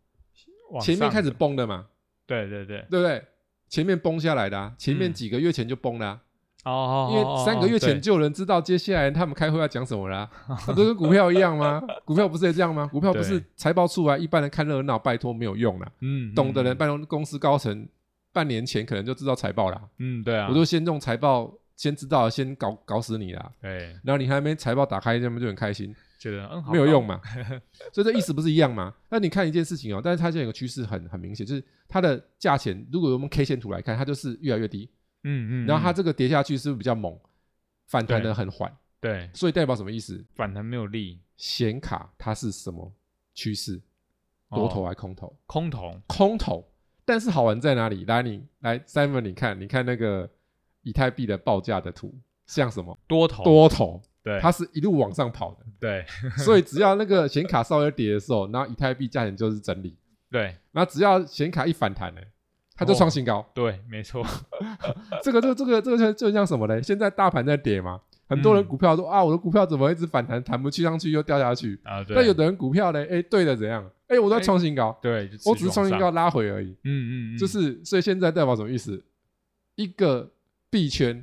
[0.83, 1.87] 前面开始，崩的嘛，
[2.27, 3.25] 对对对，对不对？
[3.69, 6.21] 前面崩下来的、啊，前面嗯几个月前就崩了
[6.65, 10.29] 哦，因为三个月前就有人知道接下来他们开会要讲什么啦、
[10.69, 11.83] 那不是跟股票一样吗？
[12.05, 12.87] 股票不是也这样吗？
[12.93, 15.91] 股票不是对财报出来，一般人看热闹，拜托没有用啦。
[16.01, 17.89] 嗯，懂的人，嗯办公公司高层
[18.33, 19.81] 半年前可能就知道财报啦。
[19.99, 23.51] 嗯，对啊，我就先用财报先知道，先搞搞死你啦。
[23.63, 27.19] 对，然后你还没财报打开，他们就很开心，觉得嗯好没有用，嘛。
[27.91, 28.93] 所以这意思不是一样吗？
[29.09, 34.89] 那你看一件事情哦，但是它现在有个趋势很很明显，就是它的价钱，如果我们 K 线图来看，它就是越来越低，
[35.23, 37.19] 嗯嗯，嗯然后它这个跌下去是不是比较猛，
[37.87, 38.75] 反弹的很缓？
[39.01, 40.25] 对所以代表什么意思？
[40.35, 42.93] 反弹没有力，显卡它是什么
[43.35, 43.81] 趋势？
[44.51, 45.35] 多头哦还空头？
[45.47, 46.67] 空头，空头。
[47.05, 48.05] 但是好玩在哪里？
[48.05, 50.29] 来，你来 Simon，你看，你看那个
[50.83, 52.15] 以太币的报价的图，
[52.47, 52.97] 像什么？
[53.09, 55.65] 多头，多头，对，它是一路往上跑的。
[55.81, 56.05] 对
[56.45, 59.97] 所以只要那个显卡稍微跌的时候，然后以太币价钱就是整理，
[60.31, 62.21] 对然后只要显卡一反弹呢，
[62.81, 63.47] 它就哦创新高。
[63.53, 64.25] 对，没错，
[65.23, 66.83] 这个这个这个这个就就像什么嘞？
[66.83, 71.79] 现在大盘在跌嘛，很多人嗯股票说、啊，我的股票怎么一直反弹，弹不去上去又掉下去。
[71.85, 73.85] 啊，对，但有的人股票嘞，哎，对的怎样？
[74.09, 76.69] 哎，我在哎创新高，对，我只是创新高，拉回而已。
[76.85, 79.05] 嗯嗯嗯，就是所以现在代表什么意思？
[79.77, 80.31] 一个
[80.71, 81.23] 币圈，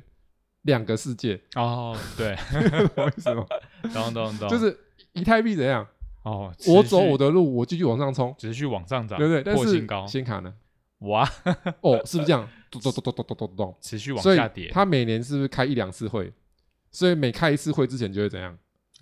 [0.62, 2.36] 两个世界，哦，对，
[2.94, 3.44] 懂我意思吗？
[3.92, 4.78] 懂懂懂，就是
[5.12, 5.84] 以太币怎样？
[6.24, 9.42] 哦，我走我的路，我继续往上冲，持续往上涨，对不对？
[9.42, 10.52] 但是新卡呢？
[11.00, 11.28] 哇，
[11.82, 12.48] 哦，是不是这样？
[12.70, 13.76] 咚咚咚咚咚咚咚咚。
[13.80, 16.32] 持续往所以下跌，他每年是不是开一两次会？
[16.90, 18.56] 所以每开一次会之前就会怎样？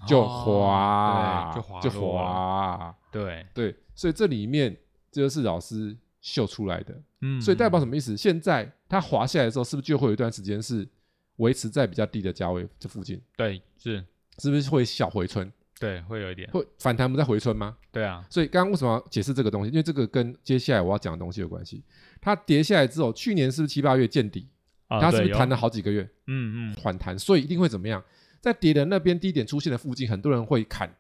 [0.07, 2.97] 就哦滑，对就滑就落滑。
[3.11, 4.77] 对，对，所以这里面
[5.11, 7.01] 这就是老师秀出来的。
[7.23, 7.91] 嗯，所以代表什么？
[7.93, 8.15] 么意思？
[8.17, 10.87] 现在它滑下来的时候，是不是就会有一段时间是
[11.37, 13.19] 维持在比较低的价位这附近？
[13.37, 14.05] 对，是，
[14.39, 15.51] 是不是会小回春？
[15.79, 17.77] 对，会有一点，会反弹不再回春吗？
[17.93, 19.71] 对啊，所以刚刚为什么要解释这个东西？
[19.71, 21.83] 因为这个跟接下来我要讲的东西有关系。
[22.21, 24.49] 它跌下来之后，去年是不是七八月见底？
[24.89, 27.19] 啊对它是不是弹了好几个月嗯嗯，反弹？
[27.19, 28.03] 所以一定会怎么样？
[28.41, 30.95] 在跌的那边低点出现的附近，很多人会砍，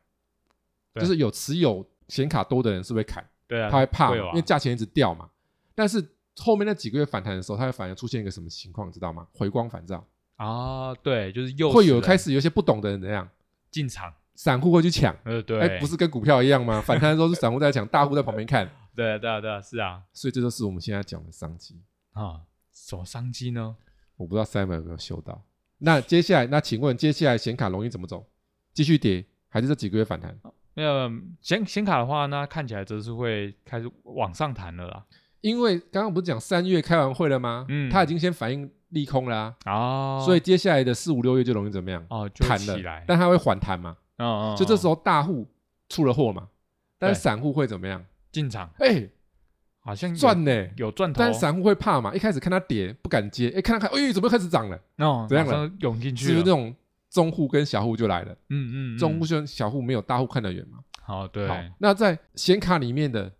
[0.94, 5.30] 就是有持有显卡多的人是会砍，对啊，他会怕因为价钱一直掉嘛。
[5.74, 6.04] 但是
[6.36, 9.26] 后面那几个月反弹的时候，它会反而出现一个什么情况，知道吗？
[9.32, 10.04] 回光返照，
[10.36, 13.28] 啊，对，就是又会有开始有些不懂的人怎样？
[13.70, 16.80] 进场，散户会去抢，呃，对，哎，不是跟股票一样吗？
[16.86, 21.80] 反弹的时候是散户在抢，大户在旁边看， 对啊对啊对啊，是啊，所以这就是我们现在讲的商机。
[22.12, 23.74] 啊，什么商机呢？
[24.16, 25.42] 我不知道 Simon 有没有嗅到。
[25.78, 28.26] 那接下来，那请问接下来显卡容易怎么走？
[28.72, 30.38] 继续跌，还是这几个月反弹？
[30.74, 35.04] 没有显显卡的话，那看起来则是会开始往上弹了啦。
[35.40, 37.64] 因为刚刚不是讲三月开完会了吗？
[37.68, 42.04] 嗯它已经先反应利空啦、哦，所以接下来的四五六月就容易怎么样？
[42.10, 45.46] 哦就弹了起来，但它会缓弹嘛，嗯嗯，就这时候候大户
[45.88, 46.48] 出了货嘛，
[46.98, 48.04] 但是散户会怎么样？
[48.32, 49.08] 进场哎、
[49.80, 54.78] 好像有赚呢、有赚头，但是散户会怕嘛，一开始看它跌不敢接，哎、看它看，哎、怎么又开始涨了？
[54.98, 56.74] 哦，怎样了马上涌进去就是不是那，种
[57.08, 58.32] 中户跟小户就来了？
[58.50, 60.80] 嗯嗯，中户嗯跟小户没有大户看得远嘛？
[61.02, 63.32] 好对，好，那在显卡里面的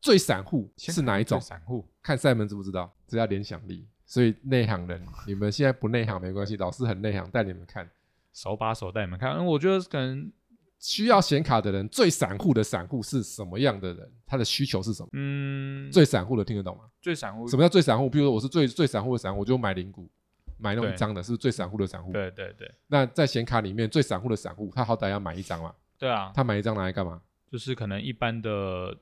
[0.00, 1.40] 最散户是哪一种？
[1.40, 2.92] 散户看赛门知不知道？
[3.06, 3.86] 只要联想力。
[4.06, 7.88] 所以内行人，你们现在不内行没关系，老师很内行，带你们看。
[8.32, 10.30] 手把手带你们看，嗯我觉得可能
[10.78, 14.12] 需要显卡的人，最散户的散户是什么样的人？
[14.26, 15.08] 他的需求是什么？
[15.12, 16.84] 嗯最散户的听得懂吗？
[17.02, 18.08] 最散户什么叫最散户？
[18.08, 20.08] 比如说我是最最散户的散户，我就买零股，
[20.56, 22.12] 买那种一张的，是不是最散户的散户？
[22.12, 25.74] 对对对那在显卡里面最散户的散户，他好歹要买一张嘛？
[25.98, 28.96] 对啊，他买一张拿来干嘛就是可能一般的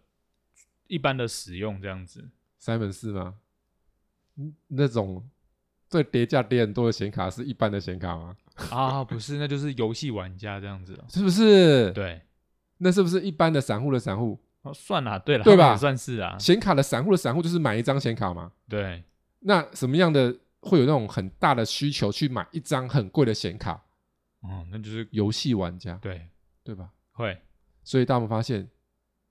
[0.87, 2.29] 一般的使用这样子
[2.61, 3.35] ，？Simon 是吗？
[4.37, 5.29] 嗯那种
[5.89, 8.37] 最叠价叠很多的显卡是一般的显卡吗？
[8.71, 11.05] 啊，不是，那就是游戏玩家这样子哦。
[11.09, 11.91] 是不是？
[11.93, 12.21] 对，
[12.79, 14.39] 那是不是一般的散户的散户？
[14.63, 18.51] 哦，算了，对了，对吧也算是啊，显卡的散户的散户就是买一张显卡嘛？
[18.69, 19.05] 对，
[19.41, 23.81] 那什么样的会有那种很大的需求去买一张很贵的显卡？
[24.43, 26.27] 嗯，那就是游戏玩家，对，
[26.65, 26.91] 对吧？
[27.13, 27.41] 会，
[27.85, 28.69] 所以大家发现，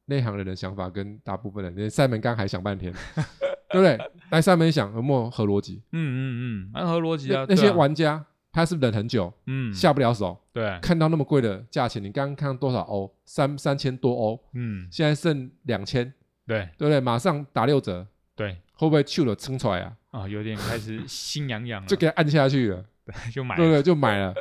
[0.05, 2.93] 内行人的想法跟大部分人，连塞门刚还想半天，
[3.69, 3.97] 对不对？
[4.29, 5.81] 来，塞门想有没有合逻辑？
[5.91, 8.25] 嗯嗯嗯，安合逻辑啊，那那些玩家
[8.57, 13.15] 他是忍很久，嗯，下不了手，对，看到那么贵的价钱，你刚刚看到多少欧？
[13.23, 16.11] 三三千多欧，嗯，现在剩两千，
[16.47, 16.67] 对。
[16.75, 16.99] 对不对？
[16.99, 19.95] 马上打六折，对，会不会去了撑出来啊？
[20.09, 22.83] 啊，有点开始心痒痒了， 就给他按下去了，
[23.31, 23.83] 就买了，对不对？
[23.83, 24.33] 就买了，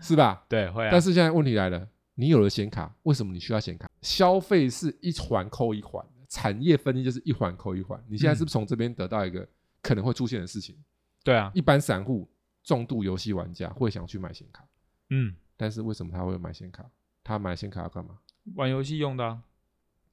[0.00, 0.44] 是吧？
[0.48, 3.88] 对，会啊，但是现在问题来了，你有了显卡，为什么你需要显卡？
[4.02, 8.02] 消费是一环扣一环，产业分析就是一环扣一环。
[8.08, 9.46] 你现在是不是从这边得到一个
[9.80, 10.74] 可能会出现的事情？
[11.22, 12.28] 对啊，一般散户、
[12.66, 14.66] 重度游戏玩家会想去买显卡，
[15.10, 16.84] 嗯，但是为什么他会买显卡？
[17.22, 18.18] 他买显卡要干嘛？
[18.56, 19.40] 玩游戏用的啊，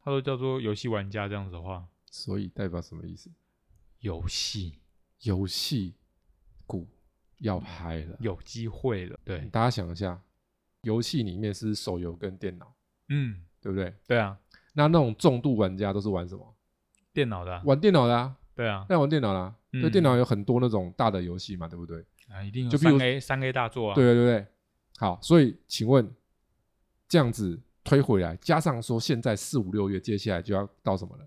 [0.03, 3.31] 他都叫做游戏玩家这样子的话，所以代表什么意思？
[4.01, 4.79] 游戏
[5.23, 5.95] 游戏
[6.67, 6.87] 股
[7.39, 8.15] 要嗨了。
[8.19, 10.21] 有机会了，对，大家想一下，
[10.81, 12.71] 游戏里面是手游跟电脑，
[13.09, 13.91] 嗯，对不对？
[14.07, 14.37] 对啊，
[14.73, 16.55] 那那种重度玩家都是玩什么？
[17.13, 19.39] 电脑的啊，玩电脑的啊，对啊，那玩电脑啦。
[19.39, 22.05] 啊对，电脑有很多那种大的游戏嘛，对不对？
[22.33, 24.47] 啊，一定有就比如三 A 三 A 大作啊，对对对对。
[24.97, 26.09] 好，所以请问
[27.07, 31.25] 这样子推回来，加上说现在四五六月，接下来就要到什么了？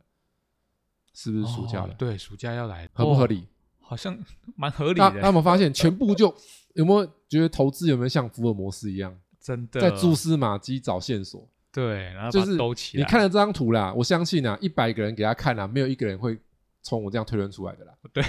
[1.12, 1.92] 是不是暑假了？
[1.92, 2.90] 哦对，暑假要来，了？
[2.92, 3.46] 合不合理？
[3.80, 4.18] 好像
[4.56, 6.34] 蛮合理那那我们，发现，全部就
[6.74, 11.48] 有没有觉得投资有没有像福尔摩斯一样，真的在蛛丝马迹找线索？
[11.70, 16.38] 对，然后就是兜起来，你看了这张图啦，我相信啊，一百个人给他看啊，没有一个人会
[16.82, 17.94] 从我这样推论出来的啦。
[18.12, 18.24] 对，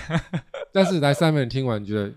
[0.72, 2.14] 但是来三人听完，你觉得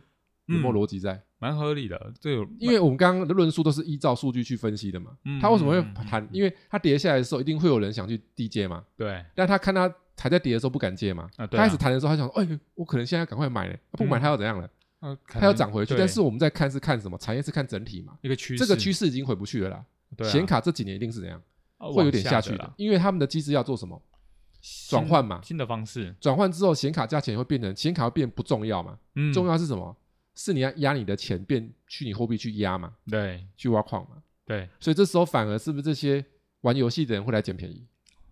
[0.55, 1.23] 有没逻辑在？
[1.39, 5.13] 蛮合理的，这有因为我们刚刚的论述都是依照数据去分析的嘛。
[5.25, 6.23] 嗯它为什么会嗯嗯弹？
[6.23, 8.85] 嗯因为他跌下来的时候，一定会有人想去低接嘛。
[8.97, 11.29] 对但他看他还在跌的时候不敢接嘛。
[11.37, 14.71] 啊对开始弹的时候，他想说：“哎，我可能现在赶快买了，不买他要怎样了？
[15.01, 17.17] 呃它要涨回去。”但是我们在看是看什么？
[17.17, 18.19] 产业是看整体嘛。
[18.21, 19.85] 一个趋势，这个趋势已经回不去了啦。
[20.25, 21.41] 显卡这几年一定是怎样？
[21.79, 24.03] 啊会有点下去的因为他们的机制要做什么？
[24.61, 28.99] 新转换嘛新的方式，转换之后，显卡价钱会变成显卡会变不重要嘛？
[29.15, 29.97] 嗯，重要是什么？
[30.35, 34.23] 是你要压你的钱变虚拟货币去压嘛，对去挖矿嘛。
[34.47, 36.25] 对，所以这时候反而是不是这些
[36.63, 37.87] 玩游戏的人会来捡便宜？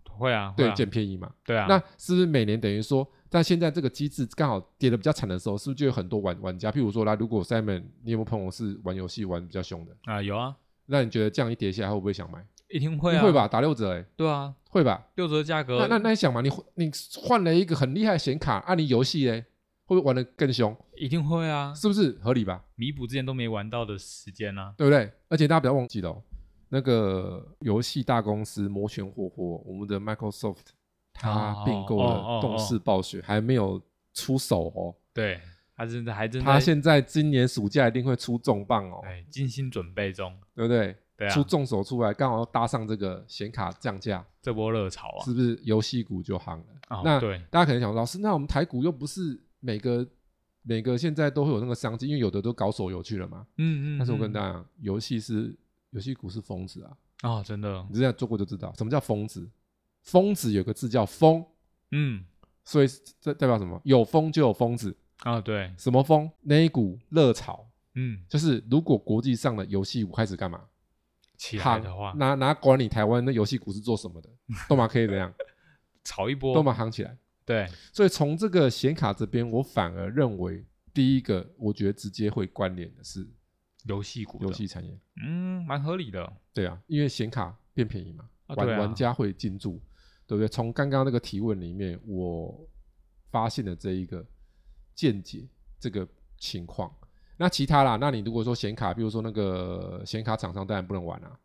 [0.05, 1.31] 会啊，会对，啊捡便宜嘛。
[1.45, 6.69] 对啊，那是不是每年等于说，但现在这个机制刚好跌的比较惨的时候，是不是就有很多玩玩家？
[6.71, 9.95] 譬如说，来，如果 Simon，你有没有朋友是玩游戏玩比较凶的？
[10.03, 10.53] 啊有啊，
[10.87, 12.45] 那你觉得这样一跌下来，会不会想买？
[12.69, 13.31] 一定会啊，会？
[13.31, 15.07] 吧，打六折哎、对啊，会吧？
[15.15, 19.45] 六折价格，那那那你想嘛，你你换了一个很厉害的显卡，按、你游戏嘞，
[19.89, 20.75] 会不会玩的更凶？
[20.95, 22.63] 一定会啊，是不是合理吧？
[22.75, 25.11] 弥补之前都没玩到的时间啊，对不对？
[25.29, 26.21] 而且大家不要忘记了、哦，
[26.69, 30.67] 那个游戏大公司摩拳霍霍，我们的 Microsoft
[31.11, 33.81] 它哦并购了动视暴雪，还没有
[34.13, 34.93] 出手哦。
[35.11, 35.41] 对，
[35.75, 40.95] 他真的还真它在现在今年暑假一定会出重磅哦，哎精心准备中，对不对？
[41.17, 46.65] 对啊出，重手出来，刚好搭上这个显卡降价，这波热潮啊，是不是游戏股就夯了？
[46.89, 50.07] 哦那对，大家可能想说，老师，那我们台股又不是每个
[50.61, 53.45] 每个现在都会有那个商机，因为有的都搞手游去了嘛。
[53.57, 55.55] 嗯嗯，但是我跟嗯大家讲，游戏是
[55.91, 56.97] 游戏股是疯子啊！
[57.21, 59.49] 啊，真的，你之前做过就知道什么叫疯子。
[60.03, 61.45] 疯子有个字叫疯，
[61.91, 62.23] 嗯，
[62.63, 62.87] 所以
[63.19, 63.79] 这代表什么？
[63.83, 64.95] 有疯就有疯子。
[65.19, 66.31] 啊，对，什么疯？
[66.41, 70.61] 那一股热潮，嗯，就是如果国际上的游戏股开始干嘛？
[71.37, 74.29] 起来的话，拿拿管理台湾的游戏股是做什么的？
[74.67, 75.33] 都嘛可以怎样，
[76.03, 77.17] 炒一波，都嘛行起来。
[77.49, 83.27] 对，所以从这个显卡这边，我反而认为第一个，我觉得直接会关联的是
[83.85, 84.95] 游戏股的，游戏产业。
[85.25, 89.81] 嗯，蛮合理的，对啊，因为显卡变便宜嘛，玩、啊对啊玩家会进驻，
[90.27, 90.47] 对不对？
[90.47, 92.69] 从刚刚那个提问里面，我
[93.31, 94.23] 发现了这一个
[94.93, 96.07] 见解，这个
[96.37, 96.93] 情况。
[97.37, 101.39] 那其他啦，那你如果说显卡，比如说那个显卡厂商，当然不能玩啊，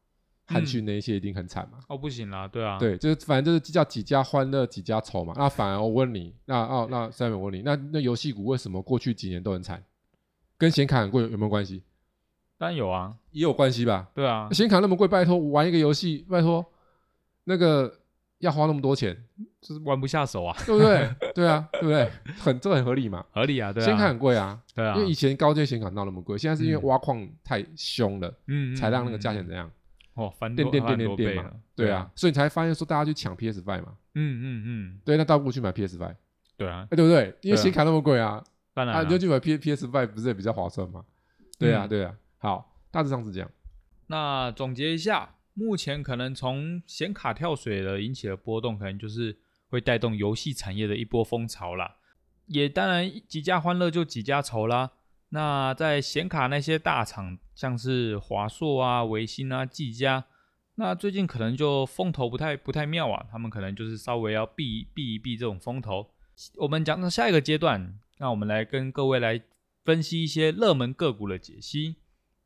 [0.47, 1.79] 汉讯那一些一定很惨嘛。
[1.89, 5.33] 哦，不行啦，对啊，，对，就是反正就是叫几家欢乐几家愁嘛。
[5.37, 9.83] 那反而我问你，那哦，那 Simon 我问你，那那游戏股为什么过去几年都很惨？
[10.57, 11.83] 跟显卡很贵有有没有关系？
[12.57, 14.09] 当然有啊，也有关系吧。
[14.15, 16.65] 对啊，显卡那么贵，拜托玩一个游戏，拜托
[17.45, 17.93] 那个
[18.39, 19.17] 要花那么多钱，
[19.61, 21.11] 就是玩不下手啊，对不对？
[21.35, 22.09] 对啊，对不对？
[22.39, 23.25] 很这很合理嘛。
[23.33, 29.71] 合理啊，对啊，显卡很贵啊，对啊，因为以前高阶显卡闹那么贵，现在是因为嗯挖矿太凶了，嗯，才让那个价嗯钱怎样
[30.15, 36.17] 哦翻多变变翻多变变变嘛，对啊，，所以你才发现说大家去抢 PS Five 嘛，嗯嗯嗯，对，那倒不如去买 PS Five，
[36.57, 37.37] 对啊，哎，对不对？
[37.43, 41.05] 因为显卡那么贵啊，啊，当然啦你就去买 P PS Five 不是也比较划算吗？
[41.59, 43.51] 对啊，嗯对啊，好，大致上是这样。
[44.07, 49.37] 那总结一下，目前可能从显卡跳水的引起的波动，可能就是
[49.69, 51.97] 会带动游戏产业的一波风潮啦。
[52.47, 54.93] 也当然几家欢乐就几家愁啦。
[55.31, 60.25] 那在显卡那些大厂，像是华硕啊、维新啊、技嘉，
[60.75, 66.11] 那最近可能就风头不太不太妙啊，他们可能就是稍微要避避一避这种风头。
[66.57, 69.41] 我们讲到下一个阶段，那我们来跟各位来
[69.85, 71.97] 分析一些热门个股的解析。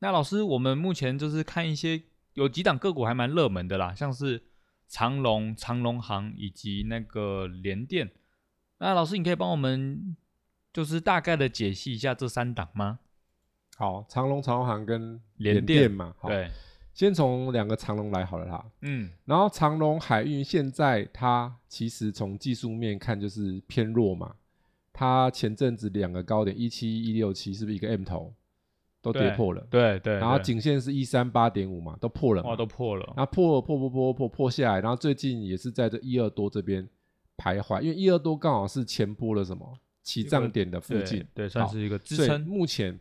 [0.00, 2.02] 那老师，我们目前就是看一些
[2.34, 4.44] 有几档个股还蛮热门的啦，像是
[4.86, 8.10] 长隆、长隆行以及那个联电。
[8.78, 10.16] 那老师，你可以帮我们
[10.72, 13.00] 就是大概的解析一下这三档吗？
[13.78, 16.50] 好，长隆、长隆行跟联联电电嘛，好，对，
[16.92, 18.64] 先从两个长隆来好了啦。
[18.80, 24.34] 嗯，然后长隆海运现在它其实从技术面看就是偏弱嘛，
[24.92, 28.34] 它前阵子两个高点一七一六七是不是一个 M 头？
[29.00, 29.64] 都跌破了？
[29.70, 30.42] 对对，然后对。
[30.42, 32.50] 颈线是一三八点五嘛，都破了嘛。
[32.50, 36.86] 哇都破了，然后破破破破破破下来，然后最近也是在这一二多这边
[37.36, 42.40] 徘徊，因为一二多刚好是前波了什么起涨点的附近，对，算好是一个支撑。
[42.40, 42.98] 目前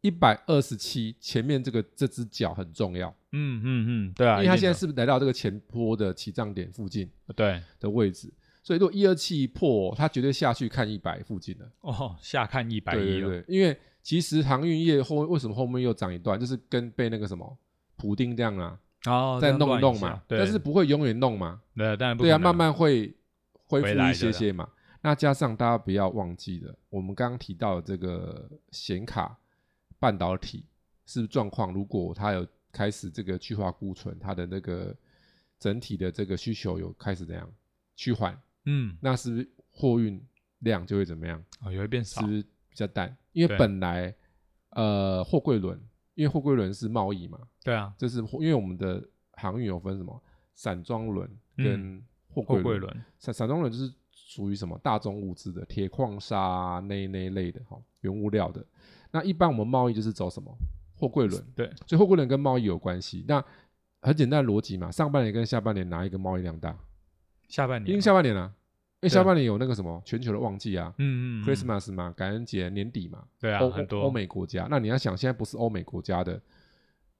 [0.00, 7.62] 一百二十七前面这个这只脚很重要，嗯嗯嗯，对啊，因为它现在是不是来到这个前坡的起涨点附近的对。
[7.78, 8.32] 的位置？
[8.62, 11.70] 所以如果一二七一破，它绝对下去看一百附近了。
[11.80, 17.58] 哦，下看一百一了，对因为其实航运业后为什么后面又涨一段，就是跟被那个什么
[17.96, 23.14] 普丁这样啊，哦，再弄一弄嘛，对，但是不会永远弄嘛，对，当然不对啊，慢慢会
[23.66, 24.68] 恢复一些些嘛。
[25.02, 29.38] 那加上大家不要忘记了，我们刚刚提到的这个显卡
[30.00, 30.64] 半导体
[31.06, 34.96] 是不是状况，如果它有开始这个去化库存，它的那个
[35.58, 37.48] 整体的这个需求有开始怎样
[37.94, 40.20] 趋缓，嗯，那是不是货运
[40.60, 41.44] 量就会怎么样？
[41.62, 43.14] 哦，也会变少是不，是比较淡？
[43.32, 44.14] 因为本来
[44.70, 45.78] 呃货柜轮，
[46.14, 50.22] 因为货柜轮是贸易嘛，对啊，这是货因为我们的航运有分什么
[50.54, 58.64] 散装轮跟货柜轮，散散装轮就是属于什么大宗物资的铁矿砂啊那那一类的哈原物料的。
[59.10, 60.54] 那一般我们贸易就是走什么
[60.94, 63.24] 货柜轮，对，所以货柜轮跟贸易有关系。
[63.26, 63.44] 那
[64.02, 66.76] 很简单的逻辑嘛，上半年跟下半年哪一个贸易量大？
[67.48, 68.52] 下半年因为，下半年啊，
[69.00, 70.94] 因为下半年有那个什么全球的旺季啊。
[70.98, 74.66] 嗯嗯嗯 Christmas 嘛，感恩节年底嘛，对啊，欧很多欧美国家。
[74.70, 76.40] 那你要想，现在不是欧美国家的，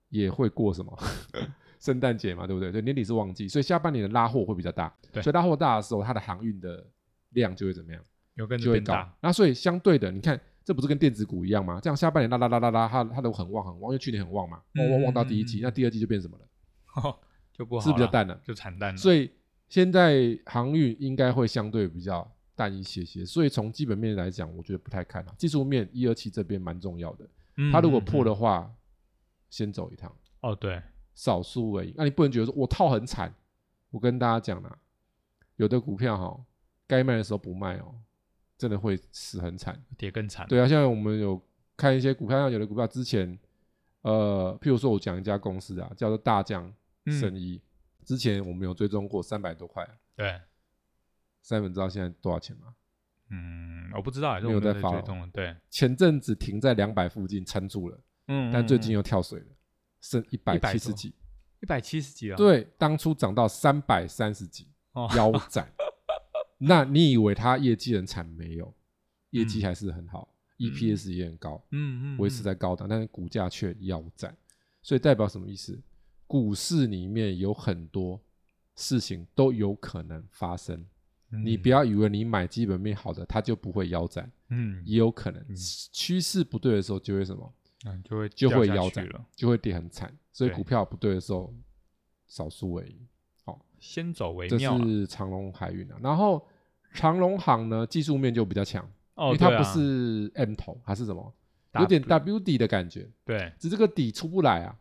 [0.08, 0.96] 也会过什么
[1.80, 2.70] 圣诞节嘛，对不对？
[2.70, 4.94] 对，年底是旺季，所以下半年的拉货会比较大。
[5.10, 6.86] 对所以拉货大的时候，它的航运的
[7.30, 8.02] 量就会怎么样？
[8.34, 9.12] 有跟就会大，。
[9.20, 10.40] 那所以相对的，你看，
[10.70, 11.80] 这不是跟电子股一样吗？
[11.82, 17.18] 这样下半年啦啦啦啦啦，它它都很旺很旺，因为去年很旺嘛，旺旺旺到第一季，嗯嗯嗯那第二季就变什么了？
[17.52, 18.40] 就不好是比较，淡了。
[18.44, 18.96] 就惨淡了。
[18.96, 19.28] 所以
[19.68, 25.34] 现在航运应该会相对比较淡一些些，所以从基本面来讲，我觉得不太看好。
[25.36, 28.72] 技术面一二七这边蛮重要的，嗯它如果破的话，
[29.48, 30.80] 先走一趟，哦，对，
[31.14, 31.92] 少数而已。
[31.96, 33.34] 那你不能觉得说我套很惨。
[33.90, 34.78] 我跟大家讲啦，
[35.56, 36.40] 有的股票哈，
[36.86, 37.92] 该卖的时候不卖哦，
[38.60, 39.82] 真的会死很惨。
[39.96, 40.46] 跌更惨。
[40.46, 41.40] 对啊，现在我们有
[41.78, 43.38] 看一些股票，像有的股票之前，
[44.02, 46.70] 呃，譬如说我讲一家公司啊，叫做大将
[47.06, 47.62] 嗯生意，
[48.04, 50.38] 之前我们有追踪过三百多块，对，
[51.42, 52.74] 三粉知道现在多少钱吗？
[53.30, 55.26] 嗯，我不知道，还是没有我在在追踪了。
[55.32, 57.98] 对，前阵子停在两百附近撑住了，
[58.28, 59.46] 嗯，但最近嗯又跳水了。
[60.02, 61.14] 剩一百七十几，
[61.60, 65.70] 一百七十几啊。，对，当初涨到三百三十几，哦，腰斩。
[66.62, 68.26] 那你以为它业绩很惨？
[68.26, 68.72] 没有，
[69.30, 74.36] 业绩嗯还是很好、e p s 也很高，嗯嗯，维持嗯在高档，但是股价却腰斩。
[74.82, 75.80] 所以代表什么意思？
[76.26, 78.20] 股市里面有很多
[78.76, 80.86] 事情都有可能发生。
[81.28, 85.56] 你不嗯要以为你买基本面好的，它就不会腰斩，嗯也有可能嗯
[85.92, 87.54] 趋势不对的时候就会什么，
[87.86, 89.26] 嗯就会就会腰斩了。
[89.34, 90.12] 就会跌很惨。
[90.32, 91.54] 所以股票不对的时候，
[92.26, 92.96] 少数为
[93.44, 93.64] 好。
[93.78, 94.84] 先走为这妙这。
[94.84, 95.98] 是长隆海运啊。
[96.02, 96.46] 然后
[96.92, 101.32] 长隆行呢，技术面就比较强，因哦，为它不是 M 头，它是什么？
[101.78, 104.76] 有点 W 底的感觉，对，只是这个底出不来啊。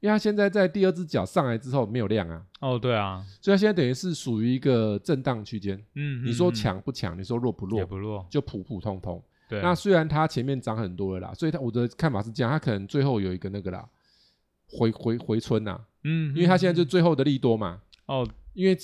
[0.00, 5.80] 因为它现在在第二只脚上来之后没有量啊，哦，对啊，所以它现在等于是属于一个震荡区间。
[5.94, 7.16] 嗯，你说强不强？
[7.16, 7.78] 你说弱不弱？
[7.78, 9.22] 也不弱，就普普通通。
[9.48, 13.88] 对，那虽然它前面涨很多了啦，所以它我的看法是这样，它可能最后有一个那个啦，
[14.66, 18.76] 回回回春呐、嗯，因为它现在就嗯最后的利多嘛，哦，因为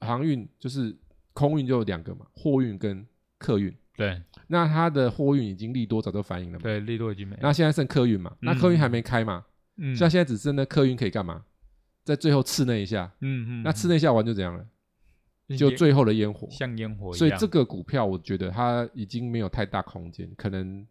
[0.00, 0.96] 航运就是
[1.32, 3.06] 空运就有两个嘛，货运跟
[3.38, 3.74] 客运。
[3.94, 7.40] 对那它的货运已经利多早就反映了嘛，对，利多已经没了。
[7.42, 9.44] 那现在剩客运嘛，那客运还没开嘛，
[9.76, 11.44] 嗯，所以它现在只剩那客运可以干嘛？
[12.02, 14.66] 在最后刺那一下，嗯嗯，那刺那一下完就怎样了？
[15.58, 16.48] 就最后的烟火。
[16.50, 17.18] 像烟火一样。
[17.18, 20.86] 所以这个股票，我觉得它已经没有太大空间，可能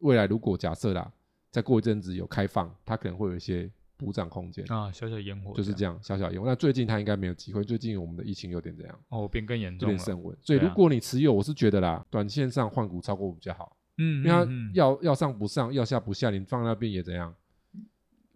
[0.00, 1.10] 未来如果假设啦，
[1.50, 3.70] 再过一阵子有开放，它可能会有一些
[4.04, 5.54] 补涨空间，啊，小小烟火。
[5.54, 6.46] 就是这样小小烟火。
[6.46, 9.96] 那最近它应该没有机会，最近我们的疫情有点这样，哦，变更严重有。
[9.96, 17.34] 点升温，所以如果你持有，我是觉得啦，短线上换股超过比较好，嗯，因为它要要上不上，要下不下，你放那边也怎样，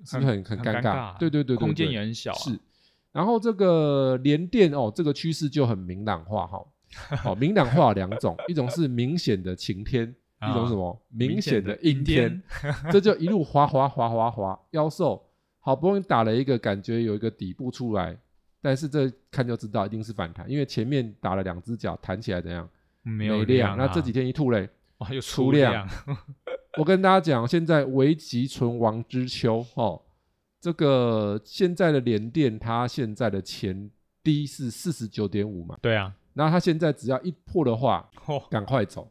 [0.05, 2.39] 是不是很很很尴尴尬对对对对，空间也很小啊。
[2.39, 2.59] 是，
[3.12, 6.64] 然后这个联电哦，这个趋势就很明朗化哈。
[7.19, 10.09] 好、明朗化有两种，一种是明显的晴天，
[10.41, 12.43] 一种什么明显的阴天，，
[12.91, 15.23] 这就一路滑滑滑滑滑，妖兽
[15.61, 18.17] 好不容易打了一个感觉有一个底部出来，
[18.63, 22.69] 但是这看就知道一定是反弹，因为前面打了两只脚弹起来怎样
[23.03, 25.89] 没有量，那啊这几天一吐嘞，哇又出出量
[26.79, 30.01] 我跟大家讲，现在危急存亡之秋哦，
[30.61, 33.91] 这个现在的联电，它现在的前
[34.23, 39.11] 低是四十九点五嘛，对啊，那它现在只要一破的话，哦，赶快走，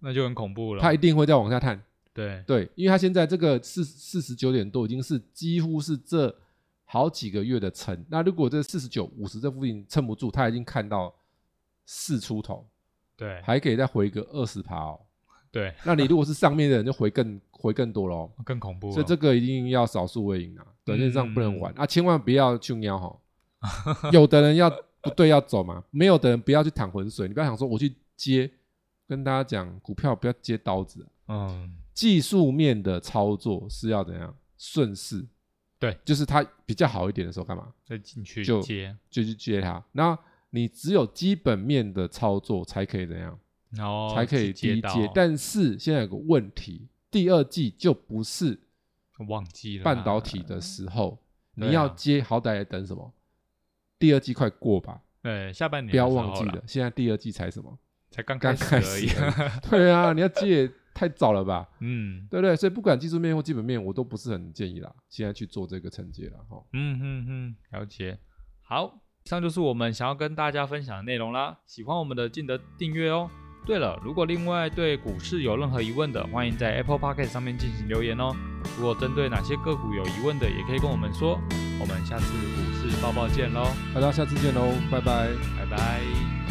[0.00, 0.80] 那就很恐怖了。
[0.80, 1.82] 它一定会再往下探。
[2.14, 6.34] 对，对，因为他现在这个四四十九点多，已经是几乎是这
[6.84, 8.04] 好几个月的撑。
[8.08, 11.14] 那如果这四十九、五十这附近撑不住，他已经看到
[11.86, 12.66] 四出头，
[13.16, 15.00] 对，还可以再回个二十趴哦。
[15.52, 18.30] 对，那你如果是上面的人，就回更回更多喽。
[18.42, 18.90] 更恐怖。
[18.90, 24.10] 所以这个一定要少数为赢啊，短线上不能嗯玩、啊，千万不要去瞄哈。
[24.12, 24.70] 有的人要
[25.02, 27.28] 不对要走嘛，没有的人不要去淌浑水。
[27.28, 28.50] 你不要想说我去接，
[29.06, 34.36] 跟大家讲，股票不要接刀子啊、嗯，技术面的操作是要怎样？
[34.56, 35.26] 顺势，
[35.78, 37.72] 对，就是它比较好一点的时候干嘛？
[37.84, 39.84] 再进去就接，就去接它。
[39.92, 40.16] 那
[40.50, 43.38] 你只有基本面的操作才可以怎样，
[43.70, 45.10] 然后才可以低接。
[45.14, 48.58] 但是现在有个问题，第二季就不是
[49.28, 51.18] 忘记了半导体的时候，
[51.54, 53.12] 你要接，好歹也等什么？
[53.98, 57.78] 第二季快过吧，对下半年不要忘记了，现在第二季才什么？
[58.10, 59.60] 才刚刚开开始始而已。
[59.70, 61.68] 对啊，你要接也太早了吧？
[61.80, 62.54] 嗯对不对？
[62.56, 66.62] 所以不管技术面或基本面，我都不是很建议啦，现在去做这个承接了哈。
[66.72, 68.18] 嗯嗯嗯，了解。
[68.62, 71.58] 好，以上就是我们想要跟大家分享的内容啦。
[71.66, 73.30] 喜欢我们的，记得订阅哦。
[73.64, 78.34] 对了，如果另外对股市有任何疑问的，欢迎在 Apple Podcast 上面进行留言哦。
[78.76, 81.38] 如果针对哪些个股有疑问的，也可以跟我们说。
[81.80, 85.28] 我们下次股市报报见喽，大家下次见喽，拜拜。
[85.56, 86.41] 拜拜。